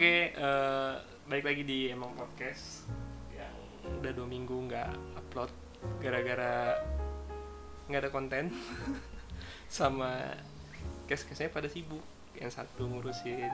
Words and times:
Oke, 0.00 0.32
eh, 0.32 0.94
balik 1.28 1.44
lagi 1.44 1.60
di 1.60 1.92
Emang 1.92 2.16
Podcast 2.16 2.88
yang 3.36 3.52
udah 4.00 4.16
dua 4.16 4.24
minggu 4.24 4.56
nggak 4.64 4.96
upload 5.12 5.52
gara-gara 6.00 6.72
nggak 7.84 8.00
ada 8.00 8.08
konten 8.08 8.48
sama 9.68 10.40
kes-kesnya 11.04 11.52
pada 11.52 11.68
sibuk. 11.68 12.00
Yang 12.32 12.56
satu 12.64 12.88
ngurusin 12.88 13.52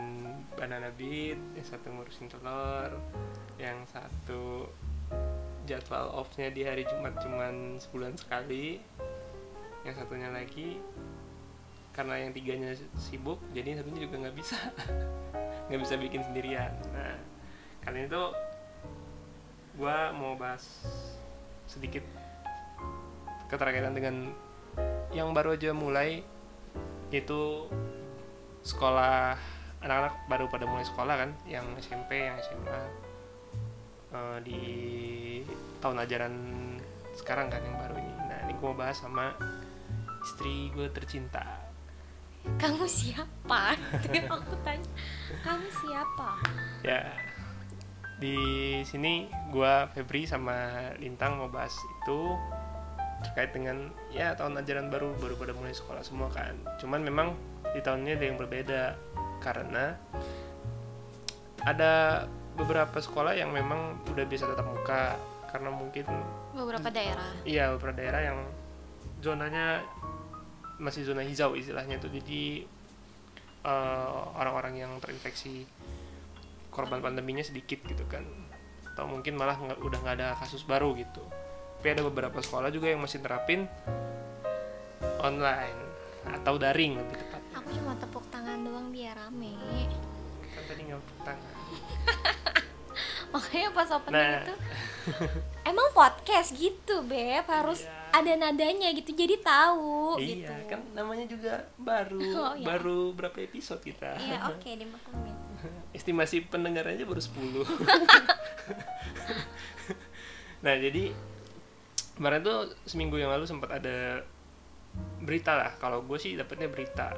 banana 0.54 0.95
beat, 0.95 1.34
yang 1.59 1.66
satu 1.66 1.90
ngurusin 1.90 2.30
telur, 2.30 2.95
yang 3.59 3.82
satu 3.90 4.70
jadwal 5.66 6.15
off-nya 6.15 6.54
di 6.54 6.62
hari 6.62 6.87
Jumat 6.87 7.18
cuman 7.26 7.82
sebulan 7.82 8.15
sekali, 8.15 8.78
yang 9.82 9.98
satunya 9.98 10.30
lagi 10.30 10.78
karena 11.90 12.23
yang 12.23 12.30
tiganya 12.30 12.70
sibuk 12.95 13.42
jadi 13.51 13.82
satunya 13.82 14.04
juga 14.06 14.15
nggak 14.23 14.37
bisa 14.38 14.60
nggak 15.66 15.80
bisa 15.83 15.95
bikin 15.98 16.23
sendirian. 16.23 16.73
Nah 16.95 17.15
kali 17.83 18.07
ini 18.07 18.09
tuh 18.11 18.34
gue 19.77 19.98
mau 20.16 20.34
bahas 20.34 20.65
sedikit 21.69 22.02
keterkaitan 23.47 23.95
dengan 23.95 24.33
yang 25.15 25.30
baru 25.30 25.55
aja 25.55 25.71
mulai 25.71 26.23
itu 27.15 27.71
sekolah 28.66 29.38
anak-anak 29.85 30.15
baru 30.27 30.45
pada 30.51 30.65
mulai 30.66 30.82
sekolah 30.82 31.15
kan 31.15 31.30
yang 31.46 31.66
SMP 31.79 32.27
yang 32.27 32.35
SMA 32.43 32.80
eh, 34.10 34.38
di 34.43 34.60
tahun 35.79 36.02
ajaran 36.02 36.35
sekarang 37.15 37.46
kan 37.49 37.62
yang 37.62 37.77
baru 37.79 37.96
ini. 38.01 38.23
Nah 38.27 38.38
ini 38.49 38.52
gue 38.59 38.66
mau 38.66 38.74
bahas 38.74 38.99
sama 38.99 39.33
istri 40.27 40.74
gue 40.74 40.90
tercinta 40.90 41.46
kamu 42.55 42.87
siapa? 42.87 43.75
Itu 44.07 44.30
aku 44.30 44.55
tanya 44.63 44.89
kamu 45.43 45.66
siapa? 45.83 46.29
Ya 46.87 47.02
di 48.16 48.80
sini 48.89 49.29
gua 49.52 49.93
Febri 49.93 50.25
sama 50.25 50.89
Lintang 50.97 51.37
mau 51.37 51.52
bahas 51.52 51.77
itu 51.77 52.33
terkait 53.21 53.52
dengan 53.52 53.93
ya 54.13 54.33
tahun 54.37 54.61
ajaran 54.61 54.89
baru 54.89 55.13
baru 55.21 55.35
pada 55.37 55.52
mulai 55.52 55.77
sekolah 55.77 56.01
semua 56.01 56.33
kan. 56.33 56.57
Cuman 56.80 57.05
memang 57.05 57.37
di 57.77 57.80
tahun 57.85 58.09
ini 58.09 58.13
ada 58.17 58.24
yang 58.24 58.39
berbeda 58.41 58.83
karena 59.45 59.97
ada 61.67 62.24
beberapa 62.57 62.97
sekolah 62.97 63.37
yang 63.37 63.52
memang 63.52 64.00
udah 64.09 64.25
bisa 64.25 64.49
tatap 64.49 64.65
muka 64.65 65.21
karena 65.53 65.69
mungkin 65.69 66.09
beberapa 66.56 66.89
daerah. 66.89 67.31
Iya 67.44 67.77
beberapa 67.77 68.00
daerah 68.00 68.21
yang 68.33 68.39
zonanya 69.21 69.84
masih 70.77 71.03
zona 71.03 71.21
hijau 71.21 71.53
istilahnya 71.53 71.97
itu. 71.97 72.09
Jadi 72.10 72.43
eh, 73.62 74.10
orang-orang 74.34 74.78
yang 74.78 74.93
terinfeksi 74.99 75.66
korban 76.71 77.00
pandeminya 77.00 77.43
sedikit 77.43 77.81
gitu 77.83 78.05
kan. 78.06 78.22
Atau 78.93 79.06
mungkin 79.06 79.34
malah 79.34 79.56
nggak- 79.56 79.81
udah 79.81 79.99
nggak 80.00 80.16
ada 80.16 80.28
kasus 80.37 80.62
baru 80.62 80.94
gitu. 80.94 81.21
Tapi 81.77 81.88
ada 81.93 82.03
beberapa 82.03 82.38
sekolah 82.38 82.69
juga 82.69 82.88
yang 82.88 82.99
masih 82.99 83.21
terapin 83.21 83.69
online 85.21 85.77
atau 86.27 86.59
daring 86.59 86.99
lebih 86.99 87.15
tepat 87.16 87.38
aku 87.55 87.69
cuma 87.72 87.94
tepuk 87.94 88.25
tangan 88.28 88.59
doang 88.59 88.91
biar 88.91 89.15
rame. 89.15 89.55
Kan 90.43 90.62
tadi 90.66 90.83
nggak 90.84 90.99
tangan. 91.22 91.55
Makanya 93.33 93.69
pas 93.71 93.89
opening 93.91 94.17
Nah. 94.17 94.41
itu 94.43 94.55
emang 95.71 95.89
podcast 95.93 96.53
gitu 96.53 97.03
beb. 97.03 97.47
Harus 97.47 97.84
Iya. 97.87 98.22
ada 98.22 98.33
nadanya 98.39 98.89
gitu 98.97 99.12
jadi 99.12 99.37
tahu 99.44 100.17
iya 100.17 100.49
gitu. 100.49 100.53
kan 100.72 100.81
namanya 100.97 101.28
juga 101.28 101.69
baru 101.77 102.22
Oh, 102.41 102.55
iya. 102.56 102.65
baru 102.65 103.12
berapa 103.12 103.37
episode 103.41 103.83
kita. 103.84 104.17
Iya 104.17 104.39
oke 104.53 104.65
dimaklumin 104.67 105.37
estimasi 105.93 106.44
pendengarannya 106.47 107.03
baru 107.03 107.19
10 107.19 107.65
nah 110.65 110.72
jadi 110.77 111.12
kemarin 112.17 112.41
tuh 112.41 112.59
seminggu 112.84 113.21
yang 113.21 113.28
lalu 113.28 113.44
sempat 113.44 113.71
ada 113.77 114.25
berita 115.21 115.53
lah. 115.53 115.73
Kalau 115.77 116.00
gue 116.05 116.17
sih 116.17 116.33
dapetnya 116.33 116.69
berita. 116.73 117.12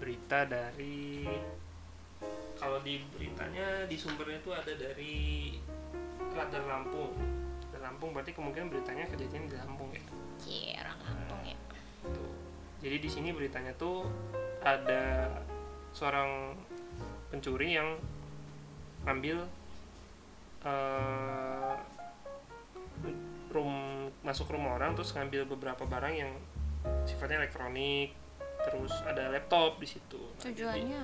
Berita 0.00 0.48
dari 0.48 1.28
kalau 2.56 2.80
di 2.82 2.98
beritanya 3.12 3.86
di 3.86 3.94
sumbernya 3.94 4.40
tuh 4.42 4.54
ada 4.56 4.72
dari 4.74 5.54
Radar 6.38 6.64
Lampung 6.70 7.10
Radar 7.68 7.82
Lampung 7.90 8.14
berarti 8.14 8.30
kemungkinan 8.30 8.70
beritanya 8.70 9.04
kejadian 9.10 9.50
di 9.50 9.58
Lampung 9.58 9.90
ya 9.90 10.02
Cie, 10.38 10.78
orang 10.78 10.98
kampung 11.02 11.42
ya 11.42 11.58
Tuh. 12.14 12.32
Jadi 12.78 12.96
di 13.02 13.10
sini 13.10 13.34
beritanya 13.34 13.74
tuh 13.74 14.06
ada 14.62 15.26
seorang 15.90 16.54
pencuri 17.26 17.74
yang 17.74 17.98
ngambil 19.02 19.42
eh, 20.62 21.74
room 23.50 23.72
masuk 24.22 24.46
rumah 24.54 24.78
orang 24.78 24.94
terus 24.94 25.10
ngambil 25.10 25.50
beberapa 25.58 25.82
barang 25.90 26.14
yang 26.14 26.30
sifatnya 27.02 27.42
elektronik 27.42 28.14
terus 28.62 28.94
ada 29.06 29.30
laptop 29.30 29.82
di 29.82 29.86
situ. 29.90 30.18
Nah, 30.18 30.42
jadi- 30.42 30.54
tujuannya 30.54 31.02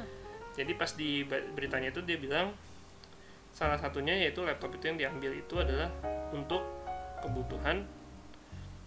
jadi 0.55 0.73
pas 0.79 0.95
di 0.95 1.27
beritanya 1.27 1.91
itu 1.91 1.99
dia 2.07 2.15
bilang 2.15 2.55
salah 3.55 3.79
satunya 3.79 4.19
yaitu 4.19 4.43
laptop 4.43 4.75
itu 4.75 4.91
yang 4.91 4.99
diambil 4.99 5.31
itu 5.31 5.55
adalah 5.63 5.87
untuk 6.35 6.61
kebutuhan 7.23 7.87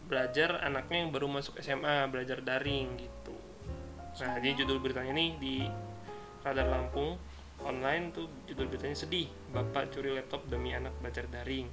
belajar 0.07 0.59
anaknya 0.59 1.07
yang 1.07 1.11
baru 1.15 1.27
masuk 1.31 1.55
SMA 1.63 2.07
belajar 2.11 2.43
daring 2.43 2.99
gitu. 2.99 3.35
Nah 4.23 4.35
jadi 4.43 4.63
judul 4.63 4.83
beritanya 4.83 5.15
nih 5.15 5.29
di 5.39 5.55
Radar 6.43 6.67
Lampung 6.67 7.15
online 7.63 8.11
tuh 8.11 8.27
judul 8.45 8.69
beritanya 8.69 8.93
sedih 8.93 9.27
bapak 9.55 9.89
curi 9.89 10.13
laptop 10.13 10.43
demi 10.51 10.75
anak 10.75 10.91
belajar 10.99 11.27
daring. 11.31 11.67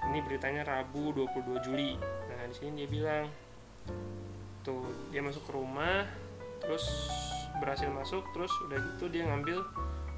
Ini 0.00 0.18
beritanya 0.24 0.64
Rabu 0.64 1.12
22 1.12 1.64
Juli. 1.64 1.92
Nah 2.00 2.40
di 2.48 2.54
sini 2.56 2.84
dia 2.84 2.88
bilang 2.88 3.24
tuh 4.60 4.84
dia 5.08 5.24
masuk 5.24 5.44
ke 5.48 5.52
rumah 5.56 6.04
terus 6.60 6.84
berhasil 7.60 7.88
masuk 7.88 8.24
terus 8.36 8.52
udah 8.68 8.76
gitu 8.76 9.08
dia 9.08 9.24
ngambil 9.24 9.64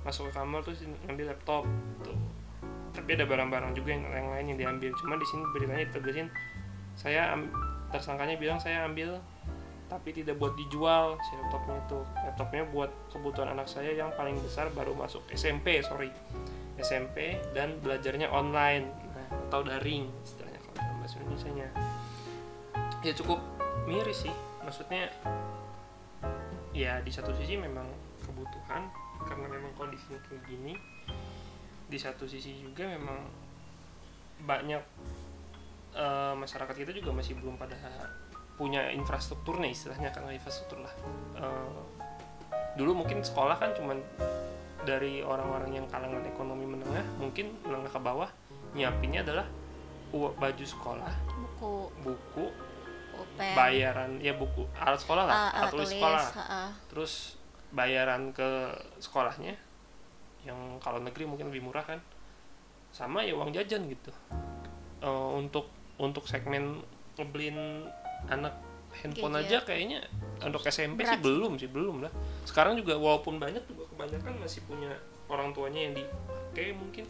masuk 0.02 0.30
ke 0.30 0.32
kamar 0.34 0.60
terus 0.66 0.82
ngambil 1.06 1.30
laptop 1.30 1.64
tuh 2.02 2.18
tapi 2.92 3.16
ada 3.16 3.24
barang-barang 3.24 3.72
juga 3.72 3.96
yang, 3.96 4.04
yang 4.04 4.28
lain 4.30 4.46
yang 4.52 4.58
diambil. 4.60 4.92
Cuma 5.00 5.16
di 5.16 5.26
sini 5.26 5.42
beritanya 5.50 5.88
ditegasin 5.88 6.28
saya 6.92 7.32
tersangkanya 7.88 8.36
bilang 8.36 8.60
saya 8.60 8.84
ambil 8.84 9.16
tapi 9.88 10.12
tidak 10.12 10.40
buat 10.40 10.56
dijual 10.56 11.16
si 11.24 11.36
laptopnya 11.40 11.76
itu. 11.84 12.00
Laptopnya 12.24 12.62
buat 12.68 12.90
kebutuhan 13.12 13.52
anak 13.56 13.68
saya 13.68 13.92
yang 13.92 14.12
paling 14.16 14.36
besar 14.40 14.68
baru 14.72 14.92
masuk 14.96 15.24
SMP 15.32 15.80
sorry. 15.80 16.12
SMP 16.80 17.40
dan 17.52 17.80
belajarnya 17.80 18.28
online. 18.32 18.88
Nah, 19.12 19.26
atau 19.48 19.60
daring 19.64 20.08
istilahnya 20.24 20.60
kalau 20.64 20.74
dalam 20.76 20.96
bahasa 21.00 21.16
Indonesia 21.20 21.50
nya 21.52 21.68
ya 23.04 23.12
cukup 23.16 23.40
miris 23.88 24.28
sih. 24.28 24.34
Maksudnya 24.64 25.12
ya 26.72 27.00
di 27.04 27.12
satu 27.12 27.32
sisi 27.36 27.60
memang 27.60 27.84
kebutuhan 28.24 28.88
karena 29.26 29.46
memang 29.48 29.72
kondisinya 29.78 30.18
kayak 30.26 30.42
gini 30.46 30.74
di 31.88 31.98
satu 32.00 32.24
sisi 32.24 32.56
juga 32.62 32.88
memang 32.88 33.18
banyak 34.42 34.82
eh, 35.94 36.34
masyarakat 36.34 36.74
kita 36.74 36.92
juga 36.96 37.12
masih 37.12 37.36
belum 37.38 37.60
pada 37.60 37.76
punya 38.56 38.92
infrastruktur 38.92 39.58
nih 39.58 39.72
istilahnya 39.72 40.12
kan 40.12 40.28
infrastruktur 40.28 40.80
lah. 40.80 40.94
Eh, 41.36 41.80
dulu 42.76 43.04
mungkin 43.04 43.20
sekolah 43.20 43.56
kan 43.60 43.70
cuman 43.76 44.00
dari 44.82 45.22
orang-orang 45.22 45.82
yang 45.82 45.86
kalangan 45.86 46.24
ekonomi 46.26 46.66
menengah 46.66 47.06
mungkin 47.20 47.54
menengah 47.62 47.92
ke 47.92 48.00
bawah 48.02 48.30
nyiapinnya 48.74 49.22
adalah 49.22 49.46
uang 50.12 50.34
baju 50.36 50.64
sekolah 50.64 51.12
buku. 51.30 51.74
buku 52.04 52.46
bayaran 53.38 54.18
ya 54.20 54.34
buku 54.36 54.66
alat 54.76 55.00
sekolah 55.00 55.24
lah 55.24 55.34
ah, 55.34 55.50
alat 55.64 55.72
tulis 55.72 55.90
sekolah. 55.94 56.24
ah, 56.36 56.70
terus 56.90 57.12
bayaran 57.72 58.30
ke 58.36 58.76
sekolahnya 59.00 59.56
yang 60.44 60.78
kalau 60.78 61.00
negeri 61.00 61.24
mungkin 61.24 61.48
lebih 61.48 61.64
murah 61.64 61.84
kan. 61.84 62.00
Sama 62.92 63.24
ya 63.24 63.32
uang 63.32 63.56
jajan 63.56 63.88
gitu. 63.88 64.12
Eh, 65.00 65.30
untuk 65.34 65.72
untuk 65.96 66.28
segmen 66.28 66.84
ngebeliin 67.16 67.88
anak 68.28 68.54
handphone 68.92 69.40
Gadget. 69.40 69.48
aja 69.48 69.58
kayaknya 69.72 70.00
untuk 70.44 70.62
SMP 70.68 71.02
sih 71.02 71.16
Berat. 71.16 71.24
belum 71.24 71.52
sih 71.56 71.70
belum 71.72 72.04
lah. 72.04 72.12
Sekarang 72.44 72.76
juga 72.76 72.94
walaupun 73.00 73.40
banyak 73.40 73.64
juga 73.64 73.88
kebanyakan 73.96 74.32
masih 74.44 74.60
punya 74.68 74.92
orang 75.32 75.56
tuanya 75.56 75.80
yang 75.88 75.94
dipakai 75.96 76.76
mungkin 76.76 77.08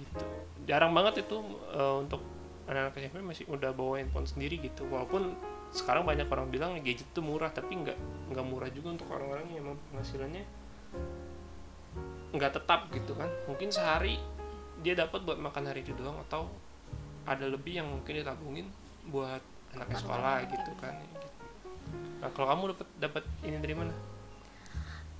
gitu. 0.00 0.24
Jarang 0.64 0.96
banget 0.96 1.28
itu 1.28 1.36
eh, 1.76 1.96
untuk 2.00 2.24
anak-anak 2.66 2.98
SMP 2.98 3.22
masih 3.22 3.44
udah 3.52 3.70
bawa 3.76 4.00
handphone 4.00 4.26
sendiri 4.26 4.58
gitu. 4.58 4.88
Walaupun 4.88 5.36
sekarang 5.74 6.06
banyak 6.06 6.26
orang 6.30 6.48
bilang 6.48 6.78
gadget 6.80 7.06
itu 7.06 7.20
murah 7.20 7.50
tapi 7.50 7.74
nggak 7.74 7.98
nggak 8.32 8.46
murah 8.46 8.70
juga 8.72 8.96
untuk 8.96 9.08
orang-orang 9.12 9.46
yang 9.52 9.70
emang 9.70 9.76
penghasilannya 9.92 10.44
nggak 12.36 12.52
tetap 12.52 12.80
gitu 12.92 13.12
kan. 13.16 13.30
Mungkin 13.48 13.68
sehari 13.72 14.20
dia 14.84 14.92
dapat 14.92 15.24
buat 15.24 15.40
makan 15.40 15.72
hari 15.72 15.82
itu 15.82 15.96
doang 15.96 16.20
atau 16.28 16.48
ada 17.26 17.48
lebih 17.48 17.80
yang 17.82 17.88
mungkin 17.90 18.22
ditabungin 18.22 18.66
buat 19.10 19.42
anaknya 19.74 19.96
sekolah 19.98 20.36
gitu 20.46 20.72
kan. 20.78 20.94
Nah 22.22 22.28
kalau 22.32 22.46
kamu 22.54 22.62
dapat 22.74 22.88
dapat 22.98 23.24
ini 23.42 23.56
dari 23.58 23.74
mana? 23.74 23.92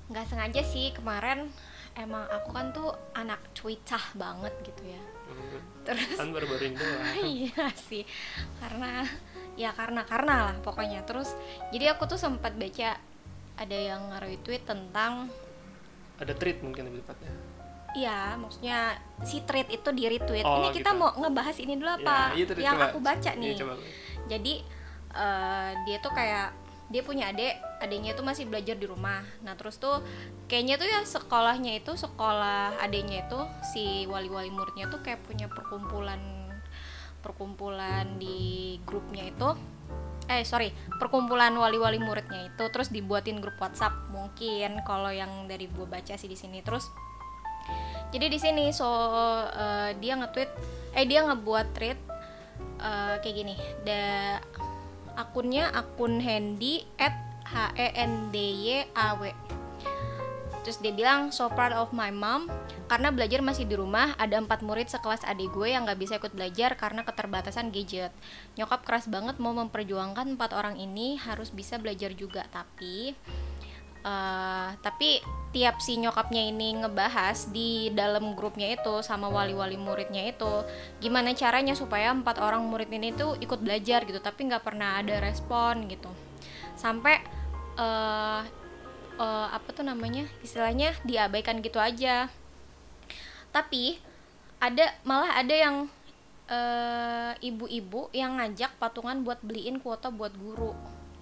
Nggak 0.06 0.26
sengaja 0.30 0.62
sih 0.62 0.94
kemarin 0.94 1.50
emang 1.96 2.28
aku 2.28 2.52
kan 2.52 2.70
tuh 2.70 2.92
anak 3.16 3.40
cuicah 3.56 4.02
banget 4.14 4.52
gitu 4.62 4.82
ya. 4.86 5.02
Hmm, 5.26 5.58
terus 5.82 6.14
kan 6.14 6.30
baru-baru 6.30 6.62
ini 6.70 6.76
doang. 6.78 7.04
Iya 7.26 7.66
sih 7.74 8.04
karena 8.62 9.02
ya 9.56 9.72
karena 9.72 10.04
karena 10.04 10.52
lah 10.52 10.56
pokoknya 10.60 11.02
terus 11.08 11.32
jadi 11.72 11.96
aku 11.96 12.04
tuh 12.06 12.20
sempat 12.20 12.52
baca 12.54 13.00
ada 13.56 13.76
yang 13.76 14.12
retweet 14.20 14.68
tentang 14.68 15.32
ada 16.20 16.32
treat 16.36 16.60
mungkin 16.60 16.88
lebih 16.92 17.04
tepatnya 17.04 17.32
Iya, 17.96 18.36
maksudnya 18.36 18.92
si 19.24 19.40
thread 19.48 19.72
itu 19.72 19.88
di 19.96 20.04
retweet. 20.04 20.44
Oh, 20.44 20.60
ini 20.60 20.68
kita 20.68 20.92
gitu. 20.92 21.00
mau 21.00 21.16
ngebahas 21.16 21.56
ini 21.56 21.80
dulu 21.80 21.96
apa? 21.96 22.36
Ya, 22.36 22.36
iya, 22.36 22.44
tadi 22.44 22.60
yang 22.60 22.76
coba. 22.76 22.86
aku 22.92 22.98
baca 23.00 23.30
Iya, 23.32 23.40
nih. 23.40 23.56
coba. 23.56 23.74
Jadi 24.28 24.54
eh, 25.16 25.70
dia 25.88 25.96
tuh 26.04 26.12
kayak 26.12 26.48
dia 26.92 27.00
punya 27.00 27.32
adik, 27.32 27.56
adiknya 27.80 28.12
tuh 28.12 28.20
masih 28.20 28.44
belajar 28.52 28.76
di 28.76 28.84
rumah. 28.84 29.24
Nah 29.40 29.56
terus 29.56 29.80
tuh 29.80 30.04
kayaknya 30.44 30.76
tuh 30.76 30.84
ya 30.92 31.00
sekolahnya 31.08 31.72
itu 31.80 31.96
sekolah 31.96 32.76
adiknya 32.84 33.24
itu 33.24 33.40
si 33.64 34.04
wali-wali 34.04 34.52
muridnya 34.52 34.92
tuh 34.92 35.00
kayak 35.00 35.24
punya 35.24 35.48
perkumpulan 35.48 36.20
perkumpulan 37.26 38.06
di 38.22 38.78
grupnya 38.86 39.26
itu 39.26 39.50
eh 40.26 40.42
sorry 40.42 40.70
perkumpulan 40.98 41.54
wali-wali 41.54 41.98
muridnya 41.98 42.50
itu 42.50 42.64
terus 42.70 42.90
dibuatin 42.90 43.42
grup 43.42 43.58
WhatsApp 43.58 44.10
mungkin 44.14 44.82
kalau 44.86 45.10
yang 45.10 45.50
dari 45.50 45.66
gue 45.66 45.86
baca 45.86 46.14
sih 46.14 46.30
di 46.30 46.38
sini. 46.38 46.62
Terus 46.62 46.86
jadi 48.14 48.30
di 48.30 48.38
sini 48.38 48.70
so 48.70 48.86
eh, 49.50 49.98
dia 49.98 50.14
nge-tweet 50.14 50.50
eh 50.94 51.04
dia 51.06 51.26
ngebuat 51.26 51.66
tweet 51.74 51.98
eh, 52.78 53.14
kayak 53.18 53.34
gini 53.34 53.54
da 53.82 54.38
akunnya 55.18 55.70
akun 55.74 56.22
handy 56.22 56.86
at 56.98 57.14
h 57.46 57.70
e 57.78 57.88
n 57.94 58.30
d 58.34 58.36
y 58.38 58.66
a 58.94 59.14
w 59.18 59.30
terus 60.66 60.82
dia 60.82 60.90
bilang 60.90 61.30
so 61.30 61.46
proud 61.46 61.70
of 61.70 61.94
my 61.94 62.10
mom. 62.10 62.50
Karena 62.90 63.14
belajar 63.14 63.38
masih 63.38 63.70
di 63.70 63.78
rumah 63.78 64.18
ada 64.18 64.34
empat 64.34 64.66
murid 64.66 64.90
sekelas 64.90 65.22
adik 65.22 65.54
gue 65.54 65.70
yang 65.70 65.86
nggak 65.86 66.02
bisa 66.02 66.18
ikut 66.18 66.34
belajar 66.34 66.74
karena 66.74 67.06
keterbatasan 67.06 67.70
gadget. 67.70 68.10
Nyokap 68.58 68.82
keras 68.82 69.06
banget 69.06 69.38
mau 69.38 69.54
memperjuangkan 69.54 70.34
empat 70.34 70.50
orang 70.58 70.74
ini 70.74 71.22
harus 71.22 71.54
bisa 71.54 71.78
belajar 71.78 72.10
juga. 72.18 72.50
Tapi 72.50 73.14
eh, 74.02 74.70
tapi 74.82 75.22
tiap 75.54 75.78
si 75.78 76.02
nyokapnya 76.02 76.50
ini 76.50 76.82
ngebahas 76.82 77.46
di 77.54 77.94
dalam 77.94 78.34
grupnya 78.34 78.66
itu 78.66 79.06
sama 79.06 79.30
wali-wali 79.30 79.78
muridnya 79.78 80.26
itu 80.26 80.66
gimana 80.98 81.30
caranya 81.38 81.78
supaya 81.78 82.10
empat 82.10 82.42
orang 82.42 82.66
murid 82.66 82.90
ini 82.90 83.14
tuh 83.14 83.38
ikut 83.38 83.62
belajar 83.62 84.02
gitu 84.02 84.18
tapi 84.18 84.50
nggak 84.50 84.66
pernah 84.66 84.98
ada 84.98 85.22
respon 85.22 85.86
gitu. 85.86 86.10
Sampai 86.74 87.22
eh 87.78 88.65
eh, 89.16 89.48
apa 89.52 89.68
tuh 89.72 89.84
namanya 89.84 90.28
istilahnya 90.40 90.94
diabaikan 91.02 91.60
gitu 91.64 91.80
aja. 91.80 92.28
Tapi 93.50 93.96
ada 94.60 94.92
malah 95.04 95.36
ada 95.36 95.54
yang 95.54 95.76
eh, 96.48 97.32
ibu-ibu 97.42 98.08
yang 98.14 98.38
ngajak 98.40 98.76
patungan 98.80 99.24
buat 99.26 99.42
beliin 99.42 99.82
kuota 99.82 100.08
buat 100.12 100.32
guru 100.36 100.72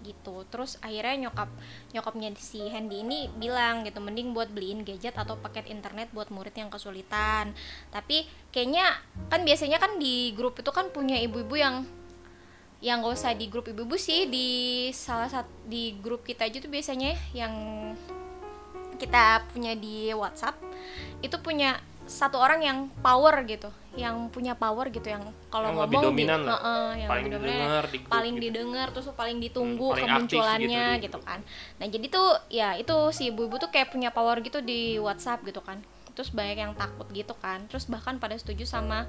gitu. 0.04 0.44
Terus 0.52 0.76
akhirnya 0.84 1.26
nyokap 1.28 1.48
nyokapnya 1.96 2.36
si 2.36 2.60
Handy 2.68 3.00
ini 3.00 3.32
bilang 3.40 3.82
gitu 3.88 4.04
mending 4.04 4.36
buat 4.36 4.52
beliin 4.52 4.84
gadget 4.84 5.16
atau 5.16 5.40
paket 5.40 5.72
internet 5.72 6.12
buat 6.12 6.28
murid 6.28 6.52
yang 6.52 6.68
kesulitan. 6.68 7.56
Tapi 7.88 8.28
kayaknya 8.52 9.00
kan 9.32 9.42
biasanya 9.42 9.80
kan 9.80 9.96
di 9.96 10.36
grup 10.36 10.60
itu 10.60 10.70
kan 10.70 10.92
punya 10.92 11.16
ibu-ibu 11.24 11.56
yang 11.56 11.88
yang 12.84 13.00
gak 13.00 13.16
usah 13.16 13.32
di 13.32 13.48
grup 13.48 13.64
ibu-ibu 13.64 13.96
sih 13.96 14.28
di 14.28 14.48
salah 14.92 15.24
satu 15.26 15.48
di 15.64 15.96
grup 16.04 16.20
kita 16.20 16.44
aja 16.44 16.60
tuh 16.60 16.68
biasanya 16.68 17.16
yang 17.32 17.52
kita 18.94 19.40
punya 19.50 19.72
di 19.74 20.12
WhatsApp 20.12 20.54
itu 21.18 21.32
punya 21.40 21.74
satu 22.04 22.36
orang 22.36 22.60
yang 22.60 22.78
power 23.00 23.40
gitu 23.48 23.72
yang 23.96 24.28
punya 24.28 24.52
power 24.52 24.92
gitu 24.92 25.08
yang 25.08 25.24
kalau 25.48 25.72
Yang 25.72 25.78
lebih 25.80 25.96
ngomong 25.96 26.10
dominan 26.12 26.38
di, 26.38 26.44
lah. 26.44 26.58
Heeh, 26.60 26.88
yang 27.00 27.08
Paling 27.08 27.26
didengar 27.30 27.84
di 27.88 27.98
grup 27.98 28.10
paling 28.12 28.34
gitu. 28.34 28.44
didengar 28.44 28.86
terus 28.92 29.06
paling 29.16 29.38
ditunggu 29.40 29.86
Hmm, 29.88 29.94
paling 29.96 30.04
kemunculannya 30.12 30.84
gitu 30.92 31.04
gitu, 31.08 31.18
grup. 31.18 31.24
kan 31.24 31.40
nah 31.80 31.86
jadi 31.88 32.06
tuh 32.12 32.28
ya 32.52 32.68
itu 32.76 32.96
si 33.10 33.32
ibu-ibu 33.32 33.56
tuh 33.56 33.70
kayak 33.72 33.88
punya 33.88 34.12
power 34.12 34.36
gitu 34.44 34.60
di 34.60 35.00
WhatsApp 35.00 35.40
gitu 35.48 35.64
kan 35.64 35.80
terus 36.12 36.28
banyak 36.30 36.60
yang 36.60 36.76
takut 36.76 37.08
gitu 37.10 37.32
kan 37.40 37.64
terus 37.66 37.88
bahkan 37.88 38.20
pada 38.20 38.36
setuju 38.36 38.68
sama 38.68 39.08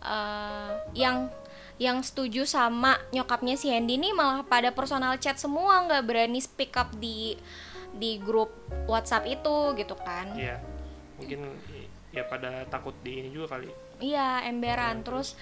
eh, 0.00 0.70
yang 0.96 1.28
yang 1.76 1.98
setuju 2.06 2.46
sama 2.46 2.94
nyokapnya 3.10 3.58
si 3.58 3.66
Handy 3.70 3.98
ini 3.98 4.14
malah 4.14 4.46
pada 4.46 4.70
personal 4.70 5.18
chat 5.18 5.34
semua 5.42 5.82
nggak 5.90 6.06
berani 6.06 6.38
speak 6.38 6.78
up 6.78 6.94
di 6.94 7.34
di 7.94 8.18
grup 8.22 8.50
WhatsApp 8.86 9.26
itu 9.26 9.74
gitu 9.74 9.94
kan 9.98 10.34
Iya. 10.34 10.58
Mungkin 11.18 11.46
ya 12.10 12.22
pada 12.26 12.66
takut 12.70 12.94
di 13.02 13.22
ini 13.22 13.28
juga 13.30 13.58
kali. 13.58 13.70
Iya, 14.02 14.46
emberan. 14.46 15.02
Terus 15.06 15.38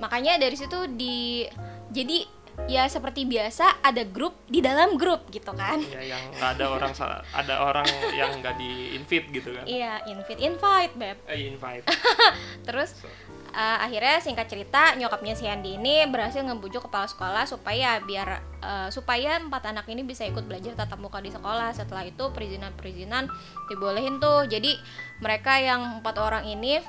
makanya 0.00 0.40
dari 0.40 0.56
situ 0.56 0.88
di 0.92 1.44
jadi 1.92 2.24
ya 2.68 2.84
seperti 2.84 3.24
biasa 3.24 3.80
ada 3.80 4.04
grup 4.04 4.36
di 4.48 4.60
dalam 4.60 4.96
grup 5.00 5.28
gitu 5.32 5.52
kan. 5.56 5.80
Ya 5.84 6.16
yang 6.16 6.22
nggak 6.36 6.50
ada 6.56 6.66
orang 6.68 6.92
ada 7.32 7.54
orang 7.64 7.88
yang 8.12 8.40
nggak 8.40 8.56
di 8.60 8.96
invite 8.96 9.28
gitu 9.32 9.56
kan. 9.56 9.64
Iya, 9.64 10.04
invite 10.08 10.40
invite, 10.40 10.92
Beb. 10.96 11.18
Eh 11.28 11.40
invite. 11.48 11.84
Terus 12.68 12.96
So, 12.96 13.08
eh, 13.52 13.78
akhirnya 13.84 14.18
singkat 14.24 14.48
cerita 14.48 14.96
nyokapnya 14.96 15.36
si 15.36 15.44
Andi 15.44 15.76
ini 15.76 16.08
berhasil 16.08 16.40
ngebujuk 16.40 16.88
kepala 16.88 17.06
sekolah 17.06 17.44
supaya 17.44 18.00
biar 18.02 18.40
eh, 18.64 18.88
supaya 18.88 19.38
empat 19.38 19.68
anak 19.68 19.86
ini 19.92 20.02
bisa 20.02 20.24
ikut 20.24 20.48
belajar 20.48 20.72
tatap 20.74 20.98
muka 20.98 21.20
di 21.20 21.28
sekolah. 21.28 21.76
Setelah 21.76 22.08
itu 22.08 22.32
perizinan-perizinan 22.32 23.28
dibolehin 23.68 24.18
tuh. 24.18 24.48
Jadi 24.48 24.74
mereka 25.20 25.60
yang 25.60 26.00
empat 26.00 26.16
orang 26.18 26.44
ini 26.48 26.80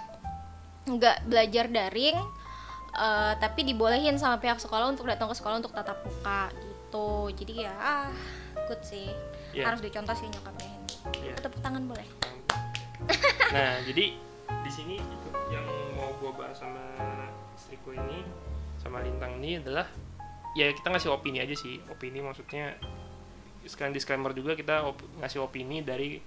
nggak 0.83 1.27
belajar 1.27 1.71
daring 1.71 2.17
eh, 2.95 3.33
tapi 3.37 3.61
dibolehin 3.67 4.15
sama 4.15 4.39
pihak 4.39 4.59
sekolah 4.59 4.89
untuk 4.91 5.07
datang 5.07 5.27
ke 5.27 5.35
sekolah 5.35 5.59
untuk 5.59 5.75
tatap 5.75 5.99
muka 6.07 6.49
gitu. 6.55 7.29
Jadi 7.43 7.67
ya 7.67 7.75
ah, 7.75 8.11
good 8.71 8.81
sih. 8.81 9.11
Iya. 9.53 9.69
Harus 9.69 9.85
dicontoh 9.85 10.15
sih 10.17 10.25
nyokapnya 10.31 10.65
Hendy. 10.65 10.95
Iya. 11.29 11.35
Tepuk 11.37 11.61
tangan 11.61 11.85
boleh. 11.85 12.07
Nah, 13.53 13.77
jadi 13.85 14.17
di 14.63 14.71
sini 14.71 14.97
itu 14.97 15.17
yang 15.51 15.65
gue 16.17 16.31
bahas 16.33 16.57
sama 16.57 16.83
istriku 17.53 17.93
ini 17.93 18.25
sama 18.81 18.99
Lintang 18.99 19.39
ini 19.39 19.63
adalah 19.63 19.87
ya 20.53 20.69
kita 20.69 20.91
ngasih 20.91 21.09
opini 21.13 21.39
aja 21.41 21.55
sih. 21.55 21.79
Opini 21.89 22.19
maksudnya 22.19 22.75
sekalian 23.63 23.95
disclaimer 23.95 24.35
juga 24.35 24.59
kita 24.59 24.83
op- 24.83 25.07
ngasih 25.23 25.39
opini 25.39 25.79
dari 25.81 26.19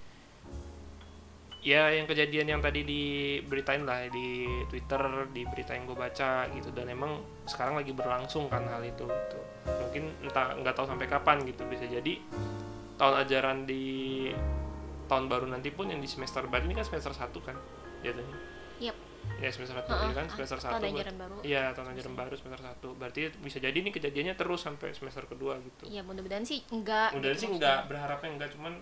ya 1.66 1.90
yang 1.90 2.06
kejadian 2.06 2.46
yang 2.46 2.60
tadi 2.62 2.86
diberitain 2.86 3.82
lah 3.82 4.06
di 4.06 4.46
Twitter 4.70 5.02
di 5.34 5.42
berita 5.44 5.74
yang 5.74 5.90
gue 5.90 5.98
baca 5.98 6.46
gitu 6.54 6.70
dan 6.70 6.86
emang 6.86 7.18
sekarang 7.42 7.74
lagi 7.74 7.90
berlangsung 7.90 8.46
kan 8.46 8.62
hal 8.70 8.86
itu 8.86 9.02
gitu. 9.02 9.38
mungkin 9.66 10.14
entah 10.22 10.54
nggak 10.54 10.78
tahu 10.78 10.86
sampai 10.86 11.10
kapan 11.10 11.42
gitu 11.42 11.66
bisa 11.66 11.82
jadi 11.90 12.22
tahun 12.96 13.14
ajaran 13.26 13.58
di 13.66 13.84
tahun 15.10 15.26
baru 15.26 15.50
nanti 15.50 15.74
pun 15.74 15.90
yang 15.90 15.98
di 15.98 16.06
semester 16.06 16.46
baru 16.46 16.70
ini 16.70 16.74
kan 16.78 16.86
semester 16.86 17.10
1 17.10 17.34
kan 17.42 17.56
jatuhnya 18.06 18.38
Yep. 18.78 18.96
Ya 19.36 19.48
semester 19.48 19.76
1 19.76 19.84
Heeh, 19.84 20.12
kan 20.12 20.26
semester 20.28 20.58
1 20.58 20.72
tahun 20.72 20.94
ajaran 20.94 21.16
baru. 21.18 21.36
iya 21.42 21.62
tahun 21.70 21.92
ajaran 21.92 22.14
baru 22.14 22.34
semester 22.34 22.60
1 22.62 22.96
berarti 22.96 23.20
bisa 23.36 23.58
jadi 23.58 23.76
ini 23.76 23.90
kejadiannya 23.90 24.34
terus 24.34 24.60
sampai 24.60 24.90
semester 24.90 25.24
kedua 25.24 25.58
gitu 25.58 25.84
Iya 25.84 26.00
mudah-mudahan 26.00 26.42
sih 26.42 26.64
enggak. 26.68 27.12
Udah 27.12 27.30
gitu 27.30 27.40
sih 27.42 27.48
enggak 27.50 27.84
berharapnya 27.86 28.30
enggak 28.32 28.50
cuman 28.52 28.72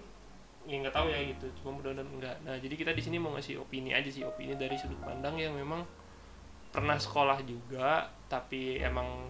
ya 0.65 0.77
nggak 0.79 0.95
tahu 0.95 1.07
ya 1.07 1.21
gitu 1.27 1.47
cuma 1.59 1.77
mudah-mudahan 1.77 2.09
enggak 2.09 2.37
nah 2.41 2.57
jadi 2.57 2.75
kita 2.75 2.91
di 2.91 3.03
sini 3.03 3.17
mau 3.19 3.33
ngasih 3.33 3.59
opini 3.59 3.93
aja 3.93 4.09
sih 4.09 4.23
opini 4.23 4.55
dari 4.55 4.73
sudut 4.75 4.97
pandang 4.99 5.37
yang 5.37 5.53
memang 5.53 5.85
pernah 6.71 6.97
sekolah 6.97 7.37
juga 7.43 8.09
tapi 8.27 8.79
emang 8.79 9.29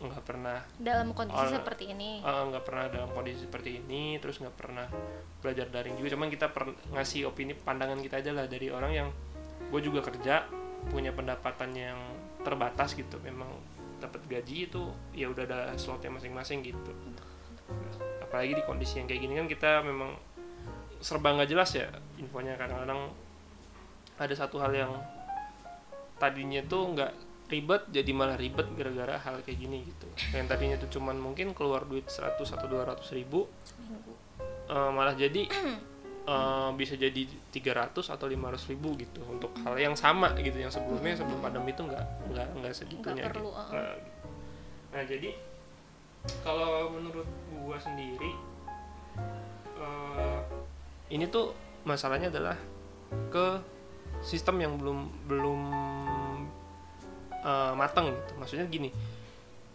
nggak 0.00 0.24
pernah 0.24 0.56
dalam 0.74 1.12
kondisi 1.12 1.36
Oh, 1.36 1.52
seperti 1.52 1.92
ini. 1.92 2.18
eh, 2.18 2.42
nggak 2.46 2.64
pernah 2.64 2.88
dalam 2.88 3.10
kondisi 3.10 3.44
seperti 3.44 3.76
ini 3.76 4.16
terus 4.16 4.40
nggak 4.40 4.56
pernah 4.56 4.88
belajar 5.36 5.68
daring 5.68 5.92
juga 5.94 6.16
cuman 6.16 6.28
kita 6.28 6.48
per- 6.48 6.72
ngasih 6.88 7.28
opini 7.28 7.52
pandangan 7.52 8.00
kita 8.00 8.16
aja 8.16 8.32
lah 8.32 8.48
dari 8.48 8.68
orang 8.68 8.92
yang 8.94 9.08
gue 9.70 9.80
juga 9.80 10.02
kerja 10.02 10.44
punya 10.90 11.14
pendapatan 11.14 11.70
yang 11.72 11.98
terbatas 12.42 12.92
gitu. 12.98 13.16
Memang 13.22 13.48
dapat 14.00 14.24
gaji 14.26 14.66
itu 14.66 14.82
ya 15.12 15.28
udah 15.30 15.44
ada 15.46 15.58
slotnya 15.78 16.10
masing-masing 16.10 16.64
gitu. 16.66 16.92
Apalagi 18.24 18.58
di 18.58 18.62
kondisi 18.66 18.98
yang 18.98 19.06
kayak 19.06 19.20
gini 19.22 19.34
kan 19.38 19.46
kita 19.46 19.70
memang 19.86 20.16
serba 21.00 21.32
nggak 21.36 21.50
jelas 21.50 21.70
ya 21.76 21.88
infonya. 22.18 22.58
Kadang-kadang 22.58 23.12
ada 24.20 24.34
satu 24.36 24.60
hal 24.60 24.72
yang 24.74 24.92
tadinya 26.20 26.60
tuh 26.68 26.92
nggak 26.92 27.12
ribet 27.50 27.82
jadi 27.90 28.10
malah 28.14 28.38
ribet 28.38 28.68
gara-gara 28.78 29.18
hal 29.18 29.42
kayak 29.42 29.58
gini 29.58 29.84
gitu. 29.84 30.06
Yang 30.32 30.46
tadinya 30.48 30.76
tuh 30.78 30.90
cuman 30.98 31.16
mungkin 31.18 31.52
keluar 31.52 31.84
duit 31.84 32.06
100 32.08 32.40
atau 32.40 32.66
200 32.66 33.00
ribu 33.18 33.50
eh, 34.70 34.90
malah 34.94 35.14
jadi 35.18 35.44
eh, 36.26 36.70
bisa 36.76 36.94
jadi 36.96 37.22
300 37.52 37.96
atau 37.96 38.26
500 38.26 38.70
ribu 38.72 38.96
gitu 38.98 39.20
untuk 39.28 39.54
hal 39.64 39.76
yang 39.76 39.96
sama 39.96 40.32
gitu 40.40 40.56
yang 40.56 40.72
sebelumnya 40.72 41.16
sebelum 41.16 41.40
pandemi 41.40 41.72
itu 41.72 41.82
nggak 41.84 42.04
nggak 42.32 42.48
nggak 42.60 42.72
segitunya 42.74 43.24
perlu, 43.28 43.50
gitu. 43.52 43.60
uh-uh. 43.60 43.72
Nah, 43.72 43.96
nah 44.90 45.02
jadi 45.06 45.30
kalau 46.44 46.92
menurut 46.92 47.28
gua 47.56 47.76
sendiri 47.80 48.32
eh, 49.80 50.40
ini 51.10 51.24
tuh 51.28 51.52
masalahnya 51.84 52.28
adalah 52.28 52.56
ke 53.32 53.46
sistem 54.20 54.60
yang 54.60 54.76
belum 54.76 54.98
belum 55.26 55.60
uh, 57.40 57.72
mateng 57.72 58.12
gitu 58.12 58.32
maksudnya 58.36 58.66
gini 58.68 58.92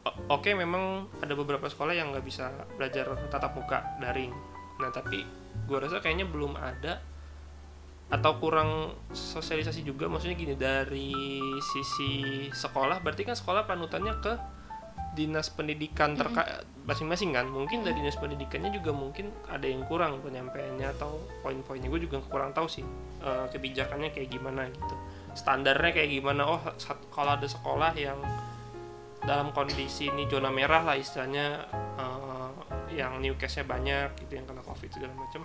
oke 0.05 0.49
memang 0.53 1.09
ada 1.19 1.33
beberapa 1.33 1.65
sekolah 1.65 1.97
yang 1.97 2.13
nggak 2.13 2.25
bisa 2.25 2.53
belajar 2.77 3.09
tatap 3.33 3.57
muka 3.57 3.81
daring 3.97 4.31
nah 4.77 4.93
tapi 4.93 5.25
gue 5.65 5.77
rasa 5.81 5.99
kayaknya 5.99 6.29
belum 6.29 6.53
ada 6.55 7.01
atau 8.05 8.37
kurang 8.37 8.93
sosialisasi 9.11 9.81
juga. 9.81 10.05
Maksudnya 10.05 10.37
gini 10.37 10.53
dari 10.53 11.41
sisi 11.73 12.45
sekolah 12.53 13.01
berarti 13.01 13.25
kan 13.25 13.33
sekolah 13.33 13.65
panutannya 13.65 14.13
ke 14.21 14.33
dinas 15.15 15.47
pendidikan 15.49 16.13
terkait 16.13 16.67
masing-masing 16.85 17.33
kan? 17.33 17.49
Mungkin 17.49 17.81
dari 17.81 17.97
dinas 17.97 18.19
pendidikannya 18.19 18.69
juga 18.75 18.93
mungkin 18.93 19.31
ada 19.49 19.65
yang 19.65 19.87
kurang 19.89 20.21
penyampaiannya 20.21 20.85
atau 20.95 21.17
poin-poinnya. 21.41 21.89
Gue 21.89 22.05
juga 22.05 22.21
kurang 22.29 22.53
tahu 22.53 22.69
sih 22.69 22.85
eh, 23.25 23.45
kebijakannya 23.49 24.13
kayak 24.13 24.29
gimana 24.29 24.69
gitu. 24.69 24.95
Standarnya 25.33 25.91
kayak 25.91 26.09
gimana? 26.13 26.41
Oh 26.45 26.61
kalau 27.09 27.31
ada 27.35 27.47
sekolah 27.49 27.91
yang 27.97 28.21
dalam 29.25 29.49
kondisi 29.49 30.13
ini 30.13 30.29
zona 30.29 30.53
merah 30.53 30.85
lah 30.85 30.93
istilahnya 30.93 31.65
eh, 31.97 32.24
yang 32.95 33.19
new 33.19 33.35
case-nya 33.35 33.67
banyak 33.67 34.15
gitu 34.25 34.39
yang 34.39 34.47
kena 34.47 34.63
covid 34.63 34.87
segala 34.87 35.13
macam 35.13 35.43